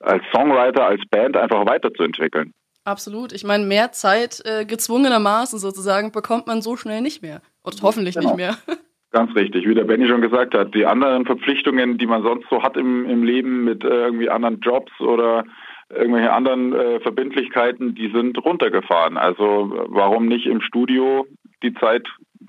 als 0.00 0.22
Songwriter, 0.34 0.84
als 0.84 1.00
Band 1.10 1.36
einfach 1.36 1.64
weiterzuentwickeln. 1.64 2.52
Absolut. 2.84 3.32
Ich 3.32 3.44
meine, 3.44 3.64
mehr 3.64 3.92
Zeit 3.92 4.42
äh, 4.44 4.64
gezwungenermaßen 4.64 5.58
sozusagen 5.58 6.10
bekommt 6.10 6.46
man 6.48 6.60
so 6.60 6.76
schnell 6.76 7.02
nicht 7.02 7.22
mehr. 7.22 7.40
Oder 7.62 7.76
hoffentlich 7.82 8.16
genau. 8.16 8.30
nicht 8.30 8.36
mehr. 8.36 8.56
Ganz 9.12 9.34
richtig, 9.36 9.66
wie 9.66 9.74
der 9.74 9.84
Benny 9.84 10.08
schon 10.08 10.22
gesagt 10.22 10.54
hat. 10.54 10.74
Die 10.74 10.86
anderen 10.86 11.24
Verpflichtungen, 11.24 11.96
die 11.96 12.06
man 12.06 12.22
sonst 12.22 12.46
so 12.50 12.62
hat 12.62 12.76
im, 12.76 13.08
im 13.08 13.22
Leben 13.22 13.64
mit 13.64 13.84
äh, 13.84 13.88
irgendwie 13.88 14.28
anderen 14.28 14.60
Jobs 14.60 14.92
oder 15.00 15.44
irgendwelche 15.88 16.32
anderen 16.32 16.74
äh, 16.74 17.00
Verbindlichkeiten, 17.00 17.94
die 17.94 18.10
sind 18.10 18.44
runtergefahren. 18.44 19.16
Also 19.16 19.86
warum 19.86 20.26
nicht 20.26 20.46
im 20.46 20.60
Studio 20.60 21.26
die 21.62 21.74
Zeit 21.74 22.06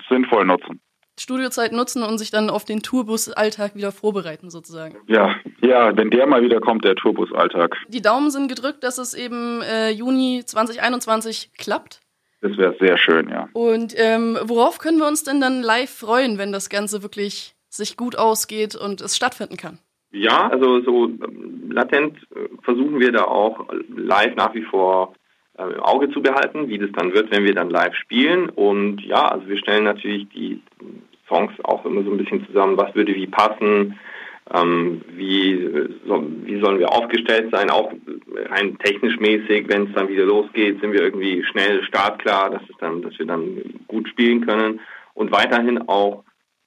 sinnvoll 0.10 0.45
nutzen? 0.45 0.82
Studiozeit 1.19 1.71
nutzen 1.71 2.03
und 2.03 2.17
sich 2.17 2.32
dann 2.32 2.49
auf 2.49 2.65
den 2.65 2.82
Tourbus-Alltag 2.82 3.75
wieder 3.75 3.91
vorbereiten, 3.91 4.49
sozusagen. 4.49 4.95
Ja, 5.08 5.36
ja, 5.62 5.95
wenn 5.95 6.10
der 6.10 6.27
mal 6.27 6.41
wieder 6.41 6.60
kommt, 6.60 6.86
der 6.86 6.95
Tourbus-Alltag. 6.95 7.75
Die 7.88 8.01
Daumen 8.01 8.32
sind 8.32 8.47
gedrückt, 8.47 8.84
dass 8.84 8.97
es 8.97 9.13
eben 9.13 9.62
äh, 9.62 9.89
Juni 9.89 10.43
2021 10.45 11.51
klappt. 11.58 12.01
Das 12.41 12.58
wäre 12.58 12.75
sehr 12.79 12.97
schön, 12.97 13.29
ja. 13.29 13.49
Und 13.53 13.93
ähm, 13.97 14.38
worauf 14.43 14.77
können 14.79 14.97
wir 14.97 15.08
uns 15.08 15.23
denn 15.23 15.41
dann 15.41 15.62
live 15.62 15.89
freuen, 15.89 16.38
wenn 16.38 16.51
das 16.51 16.69
Ganze 16.69 17.03
wirklich 17.03 17.55
sich 17.69 17.97
gut 17.97 18.17
ausgeht 18.17 18.75
und 18.75 19.01
es 19.01 19.15
stattfinden 19.15 19.58
kann? 19.58 19.79
Ja, 20.12 20.49
also 20.49 20.82
so 20.82 21.05
ähm, 21.05 21.69
latent 21.71 22.17
äh, 22.36 22.47
versuchen 22.63 22.99
wir 22.99 23.12
da 23.12 23.25
auch 23.25 23.67
live 23.95 24.36
nach 24.36 24.53
wie 24.55 24.63
vor 24.63 25.13
äh, 25.58 25.63
im 25.63 25.82
Auge 25.82 26.10
zu 26.10 26.21
behalten, 26.21 26.67
wie 26.69 26.79
das 26.79 26.89
dann 26.93 27.13
wird, 27.13 27.29
wenn 27.32 27.43
wir 27.43 27.53
dann 27.53 27.69
live 27.69 27.93
spielen. 27.95 28.49
Und 28.49 29.01
ja, 29.01 29.27
also 29.27 29.47
wir 29.47 29.58
stellen 29.58 29.84
natürlich 29.84 30.27
die 30.29 30.62
Songs 31.30 31.54
auch 31.63 31.86
immer 31.86 32.04
so 32.04 32.12
ein 32.12 32.18
bisschen 32.18 32.46
zusammen, 32.48 32.78
was 32.78 32.94
würde 32.96 33.15
wie 33.15 33.28
passen, 33.28 33.98
ähm, 34.54 35.02
wie, 35.15 35.70
so, 36.06 36.26
wie 36.44 36.60
sollen 36.60 36.80
wir 36.80 36.92
aufgestellt 36.92 37.50
sein, 37.52 37.70
auch 37.70 37.94
rein 38.50 38.78
technisch 38.80 39.18
mäßig, 39.20 39.68
wenn 39.70 39.88
es 39.88 39.94
dann 39.94 40.10
wieder 40.10 40.26
losgeht, 40.26 40.82
sind 40.82 40.92
wir 40.92 41.02
irgendwie 41.02 41.44
schnell 41.46 41.84
startklar, 41.84 42.50
dass, 42.50 42.63
es 42.63 42.76
dann, 42.80 43.02
dass 43.02 43.18
wir 43.20 43.28
dann 43.28 43.62
gut 43.88 44.10
spielen 44.10 44.46
können 44.46 44.80
und 45.13 45.32
weiterhin 45.32 45.88
auch 45.88 46.24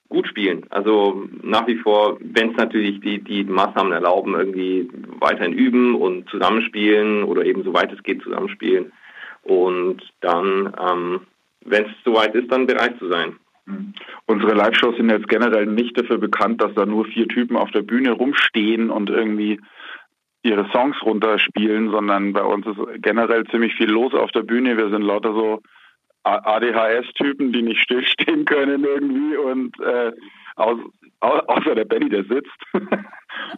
gut 0.08 0.28
spielen. 0.28 0.64
Also 0.70 1.24
nach 1.42 1.66
wie 1.66 1.76
vor, 1.76 2.18
wenn 2.20 2.50
es 2.50 2.56
natürlich 2.56 3.00
die, 3.00 3.18
die 3.18 3.44
Maßnahmen 3.44 3.92
erlauben, 3.92 4.34
irgendwie 4.34 4.88
weiterhin 5.18 5.54
üben 5.54 5.94
und 5.94 6.28
zusammenspielen 6.28 7.24
oder 7.24 7.44
eben 7.44 7.64
soweit 7.64 7.92
es 7.92 8.02
geht 8.02 8.22
zusammenspielen 8.22 8.92
und 9.42 10.02
dann, 10.20 10.72
ähm, 10.78 11.20
wenn 11.64 11.84
es 11.86 11.90
soweit 12.04 12.34
ist, 12.34 12.52
dann 12.52 12.66
bereit 12.66 12.98
zu 12.98 13.08
sein. 13.08 13.36
Unsere 14.26 14.54
Live-Shows 14.54 14.96
sind 14.96 15.10
jetzt 15.10 15.28
generell 15.28 15.66
nicht 15.66 15.98
dafür 15.98 16.18
bekannt, 16.18 16.62
dass 16.62 16.74
da 16.74 16.86
nur 16.86 17.04
vier 17.04 17.28
Typen 17.28 17.56
auf 17.56 17.70
der 17.70 17.82
Bühne 17.82 18.12
rumstehen 18.12 18.90
und 18.90 19.10
irgendwie 19.10 19.60
ihre 20.42 20.68
Songs 20.72 20.96
runterspielen, 21.02 21.90
sondern 21.90 22.32
bei 22.32 22.42
uns 22.42 22.66
ist 22.66 22.78
generell 23.02 23.44
ziemlich 23.46 23.74
viel 23.74 23.90
los 23.90 24.12
auf 24.14 24.30
der 24.32 24.42
Bühne. 24.42 24.76
Wir 24.76 24.90
sind 24.90 25.02
lauter 25.02 25.32
so 25.32 25.62
ADHS-Typen, 26.24 27.52
die 27.52 27.62
nicht 27.62 27.80
stillstehen 27.80 28.44
können 28.46 28.84
irgendwie 28.84 29.36
und 29.36 29.78
äh, 29.80 30.12
aus, 30.56 30.78
außer 31.20 31.74
der 31.74 31.84
Benny, 31.84 32.08
der 32.08 32.24
sitzt. 32.24 32.58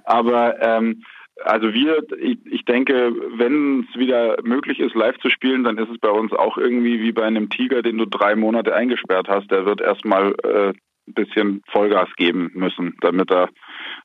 Aber 0.05 0.61
ähm, 0.63 1.03
also 1.43 1.75
wir, 1.75 2.05
ich, 2.19 2.39
ich 2.47 2.65
denke, 2.65 3.13
wenn 3.37 3.87
es 3.89 3.99
wieder 3.99 4.37
möglich 4.43 4.79
ist, 4.79 4.95
live 4.95 5.19
zu 5.19 5.31
spielen, 5.31 5.65
dann 5.65 5.79
ist 5.79 5.91
es 5.91 5.99
bei 5.99 6.11
uns 6.11 6.33
auch 6.33 6.57
irgendwie 6.57 7.01
wie 7.01 7.13
bei 7.13 7.25
einem 7.25 7.51
Tiger, 7.51 7.83
den 7.83 7.99
du 7.99 8.07
drei 8.07 8.37
Monate 8.37 8.75
eingesperrt 8.75 9.29
hast. 9.29 9.51
Der 9.51 9.67
wird 9.67 9.81
erstmal 9.81 10.35
äh, 10.45 10.73
ein 11.07 11.15
bisschen 11.15 11.63
Vollgas 11.69 12.09
geben 12.17 12.51
müssen, 12.55 12.97
damit 13.01 13.31
er 13.31 13.51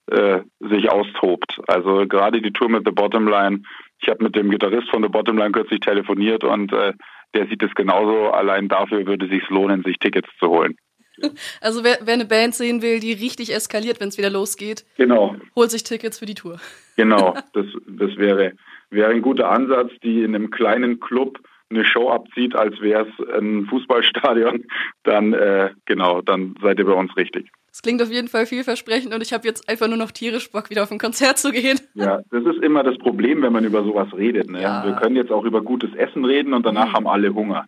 äh, 0.07 0.41
sich 0.59 0.91
austobt. 0.91 1.59
Also 1.67 2.07
gerade 2.07 2.41
die 2.41 2.51
Tour 2.51 2.69
mit 2.69 2.85
The 2.85 2.91
Bottomline. 2.91 3.61
Ich 4.01 4.09
habe 4.09 4.23
mit 4.23 4.35
dem 4.35 4.49
Gitarrist 4.49 4.89
von 4.89 5.03
The 5.03 5.09
Bottomline 5.09 5.51
kürzlich 5.51 5.81
telefoniert 5.81 6.43
und 6.43 6.73
äh, 6.73 6.93
der 7.33 7.47
sieht 7.47 7.61
es 7.61 7.73
genauso. 7.75 8.31
Allein 8.31 8.67
dafür 8.67 9.05
würde 9.05 9.25
es 9.25 9.31
sich 9.31 9.47
lohnen, 9.49 9.83
sich 9.83 9.97
Tickets 9.99 10.29
zu 10.39 10.47
holen. 10.47 10.75
Also 11.61 11.83
wer, 11.83 11.99
wer 12.01 12.13
eine 12.13 12.25
Band 12.25 12.55
sehen 12.55 12.81
will, 12.81 12.99
die 12.99 13.13
richtig 13.13 13.53
eskaliert, 13.53 13.99
wenn 13.99 14.09
es 14.09 14.17
wieder 14.17 14.29
losgeht, 14.29 14.85
genau. 14.97 15.35
holt 15.55 15.71
sich 15.71 15.83
Tickets 15.83 16.19
für 16.19 16.25
die 16.25 16.35
Tour. 16.35 16.59
Genau, 16.95 17.33
das, 17.53 17.65
das 17.87 18.17
wäre, 18.17 18.51
wäre 18.89 19.11
ein 19.11 19.21
guter 19.21 19.49
Ansatz, 19.49 19.89
die 20.03 20.21
in 20.21 20.35
einem 20.35 20.51
kleinen 20.51 20.99
Club 20.99 21.39
eine 21.69 21.85
Show 21.85 22.09
abzieht, 22.09 22.55
als 22.55 22.81
wäre 22.81 23.07
es 23.07 23.35
ein 23.35 23.67
Fußballstadion, 23.67 24.65
dann 25.03 25.33
äh, 25.33 25.69
genau, 25.85 26.21
dann 26.21 26.55
seid 26.61 26.77
ihr 26.79 26.85
bei 26.85 26.91
uns 26.91 27.15
richtig. 27.15 27.49
Das 27.71 27.81
klingt 27.83 28.01
auf 28.01 28.11
jeden 28.11 28.27
Fall 28.27 28.45
vielversprechend 28.45 29.13
und 29.13 29.21
ich 29.21 29.31
habe 29.31 29.47
jetzt 29.47 29.69
einfach 29.69 29.87
nur 29.87 29.97
noch 29.97 30.11
tierisch 30.11 30.51
Bock, 30.51 30.69
wieder 30.69 30.83
auf 30.83 30.91
ein 30.91 30.97
Konzert 30.97 31.37
zu 31.37 31.51
gehen. 31.51 31.79
Ja, 31.93 32.19
das 32.31 32.43
ist 32.43 32.63
immer 32.63 32.83
das 32.83 32.97
Problem, 32.97 33.41
wenn 33.43 33.53
man 33.53 33.63
über 33.63 33.83
sowas 33.83 34.09
redet. 34.13 34.49
Ne? 34.49 34.61
Ja. 34.61 34.85
Wir 34.85 34.95
können 34.95 35.15
jetzt 35.15 35.31
auch 35.31 35.45
über 35.45 35.61
gutes 35.61 35.93
Essen 35.95 36.25
reden 36.25 36.53
und 36.53 36.65
danach 36.65 36.89
mhm. 36.89 36.93
haben 36.93 37.07
alle 37.07 37.33
Hunger. 37.33 37.65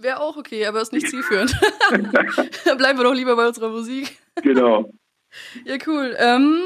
Wäre 0.00 0.20
auch 0.20 0.36
okay, 0.36 0.66
aber 0.66 0.80
ist 0.80 0.92
nicht 0.92 1.08
zielführend. 1.08 1.54
Dann 1.90 2.10
bleiben 2.78 2.98
wir 2.98 3.04
doch 3.04 3.14
lieber 3.14 3.36
bei 3.36 3.46
unserer 3.46 3.70
Musik. 3.70 4.16
Genau. 4.42 4.92
Ja, 5.64 5.76
cool. 5.86 6.16
Ähm, 6.18 6.58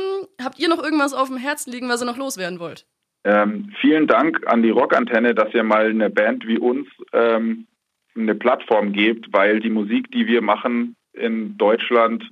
habt 0.43 0.59
ihr 0.59 0.69
noch 0.69 0.83
irgendwas 0.83 1.13
auf 1.13 1.29
dem 1.29 1.37
Herzen 1.37 1.73
liegen, 1.73 1.89
was 1.89 2.03
ihr 2.03 2.07
noch 2.07 2.17
loswerden 2.17 2.61
wollt? 2.61 2.87
Ähm, 3.25 3.73
vielen 3.81 4.07
Dank 4.07 4.47
an 4.47 4.63
die 4.63 4.71
Rockantenne, 4.71 5.35
dass 5.35 5.53
ihr 5.55 5.65
mal 5.65 5.89
eine 5.89 6.11
Band 6.11 6.47
wie 6.47 6.59
uns 6.59 6.87
ähm, 7.13 7.67
eine 8.15 8.35
Plattform 8.35 8.93
gebt, 8.93 9.33
weil 9.33 9.61
die 9.61 9.71
Musik, 9.71 10.11
die 10.13 10.27
wir 10.27 10.43
machen 10.43 10.97
in 11.13 11.57
Deutschland, 11.57 12.23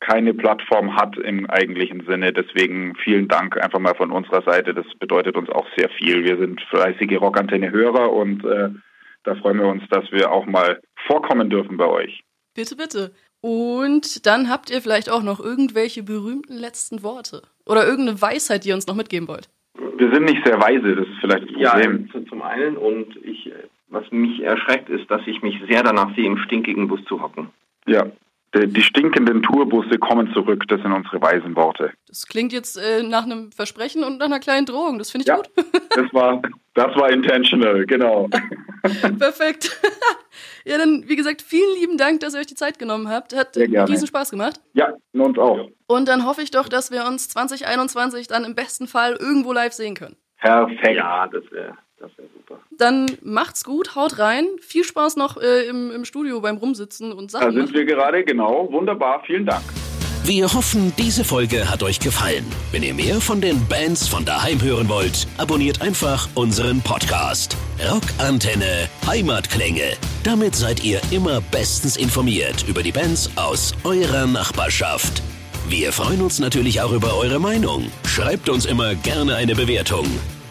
keine 0.00 0.34
Plattform 0.34 0.94
hat 0.96 1.16
im 1.16 1.48
eigentlichen 1.50 2.04
Sinne. 2.06 2.32
Deswegen 2.32 2.94
vielen 3.02 3.28
Dank 3.28 3.60
einfach 3.60 3.80
mal 3.80 3.94
von 3.94 4.12
unserer 4.12 4.42
Seite. 4.42 4.74
Das 4.74 4.86
bedeutet 5.00 5.36
uns 5.36 5.48
auch 5.48 5.66
sehr 5.76 5.88
viel. 5.88 6.24
Wir 6.24 6.36
sind 6.36 6.60
fleißige 6.70 7.20
Rockantenne-Hörer 7.20 8.12
und 8.12 8.44
äh, 8.44 8.70
da 9.24 9.34
freuen 9.34 9.58
wir 9.58 9.66
uns, 9.66 9.82
dass 9.90 10.10
wir 10.12 10.30
auch 10.30 10.46
mal 10.46 10.80
vorkommen 11.06 11.50
dürfen 11.50 11.76
bei 11.76 11.86
euch. 11.86 12.22
Bitte, 12.54 12.76
bitte. 12.76 13.12
Und 13.40 14.26
dann 14.26 14.48
habt 14.48 14.70
ihr 14.70 14.80
vielleicht 14.80 15.10
auch 15.10 15.22
noch 15.22 15.40
irgendwelche 15.40 16.02
berühmten 16.02 16.54
letzten 16.54 17.02
Worte 17.02 17.42
oder 17.66 17.86
irgendeine 17.86 18.22
Weisheit, 18.22 18.64
die 18.64 18.70
ihr 18.70 18.74
uns 18.74 18.86
noch 18.86 18.94
mitgeben 18.94 19.28
wollt. 19.28 19.50
Wir 19.96 20.12
sind 20.12 20.24
nicht 20.24 20.44
sehr 20.46 20.60
weise, 20.60 20.94
das 20.94 21.06
ist 21.06 21.18
vielleicht 21.20 21.44
das 21.44 21.52
Problem. 21.52 22.08
Ja, 22.12 22.26
zum 22.28 22.42
einen 22.42 22.76
und 22.76 23.16
ich, 23.22 23.50
was 23.88 24.10
mich 24.10 24.42
erschreckt, 24.42 24.88
ist, 24.88 25.10
dass 25.10 25.20
ich 25.26 25.42
mich 25.42 25.60
sehr 25.68 25.82
danach 25.82 26.14
sehe, 26.14 26.26
im 26.26 26.38
stinkigen 26.38 26.88
Bus 26.88 27.04
zu 27.04 27.20
hocken. 27.20 27.50
Ja, 27.86 28.06
die 28.54 28.82
stinkenden 28.82 29.42
Tourbusse 29.42 29.98
kommen 29.98 30.32
zurück, 30.32 30.64
das 30.68 30.80
sind 30.80 30.92
unsere 30.92 31.20
weisen 31.20 31.56
Worte. 31.56 31.92
Das 32.08 32.26
klingt 32.26 32.52
jetzt 32.52 32.76
äh, 32.76 33.02
nach 33.02 33.24
einem 33.24 33.52
Versprechen 33.52 34.04
und 34.04 34.18
nach 34.18 34.26
einer 34.26 34.40
kleinen 34.40 34.66
Drohung, 34.66 34.98
das 34.98 35.10
finde 35.10 35.22
ich 35.22 35.28
ja, 35.28 35.36
gut. 35.36 35.50
das 35.90 36.12
war, 36.12 36.40
das 36.74 36.94
war 36.96 37.10
intentional, 37.10 37.84
genau. 37.86 38.28
Perfekt. 39.18 39.80
ja, 40.64 40.78
dann, 40.78 41.04
wie 41.06 41.16
gesagt, 41.16 41.42
vielen 41.42 41.78
lieben 41.80 41.98
Dank, 41.98 42.20
dass 42.20 42.34
ihr 42.34 42.40
euch 42.40 42.46
die 42.46 42.54
Zeit 42.54 42.78
genommen 42.78 43.08
habt. 43.08 43.34
Hat 43.34 43.56
riesen 43.56 44.06
Spaß 44.06 44.30
gemacht. 44.30 44.60
Ja, 44.74 44.92
uns 45.12 45.38
auch. 45.38 45.68
Und 45.86 46.08
dann 46.08 46.26
hoffe 46.26 46.42
ich 46.42 46.50
doch, 46.50 46.68
dass 46.68 46.90
wir 46.90 47.06
uns 47.06 47.28
2021 47.28 48.28
dann 48.28 48.44
im 48.44 48.54
besten 48.54 48.86
Fall 48.86 49.16
irgendwo 49.18 49.52
live 49.52 49.72
sehen 49.72 49.94
können. 49.94 50.16
Perfekt. 50.38 50.96
Ja, 50.96 51.26
das 51.26 51.44
wäre 51.50 51.76
das 51.98 52.10
super. 52.16 52.33
Dann 52.70 53.06
macht's 53.22 53.64
gut, 53.64 53.94
haut 53.94 54.18
rein. 54.18 54.46
Viel 54.60 54.84
Spaß 54.84 55.16
noch 55.16 55.36
äh, 55.36 55.66
im, 55.66 55.90
im 55.90 56.04
Studio 56.04 56.40
beim 56.40 56.56
Rumsitzen 56.56 57.12
und 57.12 57.30
Sachen. 57.30 57.46
Da 57.46 57.52
sind 57.52 57.62
machen. 57.62 57.74
wir 57.74 57.84
gerade, 57.84 58.24
genau. 58.24 58.68
Wunderbar, 58.70 59.22
vielen 59.24 59.46
Dank. 59.46 59.62
Wir 60.26 60.54
hoffen, 60.54 60.90
diese 60.96 61.22
Folge 61.22 61.70
hat 61.70 61.82
euch 61.82 62.00
gefallen. 62.00 62.46
Wenn 62.72 62.82
ihr 62.82 62.94
mehr 62.94 63.20
von 63.20 63.42
den 63.42 63.68
Bands 63.68 64.08
von 64.08 64.24
daheim 64.24 64.62
hören 64.62 64.88
wollt, 64.88 65.26
abonniert 65.36 65.82
einfach 65.82 66.30
unseren 66.34 66.80
Podcast. 66.80 67.58
Rockantenne 67.92 68.88
Heimatklänge. 69.06 69.98
Damit 70.22 70.56
seid 70.56 70.82
ihr 70.82 71.02
immer 71.10 71.42
bestens 71.42 71.98
informiert 71.98 72.64
über 72.66 72.82
die 72.82 72.92
Bands 72.92 73.30
aus 73.36 73.74
eurer 73.84 74.26
Nachbarschaft. 74.26 75.22
Wir 75.68 75.92
freuen 75.92 76.22
uns 76.22 76.38
natürlich 76.38 76.80
auch 76.80 76.92
über 76.92 77.18
eure 77.18 77.38
Meinung. 77.38 77.92
Schreibt 78.06 78.48
uns 78.48 78.64
immer 78.64 78.94
gerne 78.94 79.34
eine 79.34 79.54
Bewertung. 79.54 80.06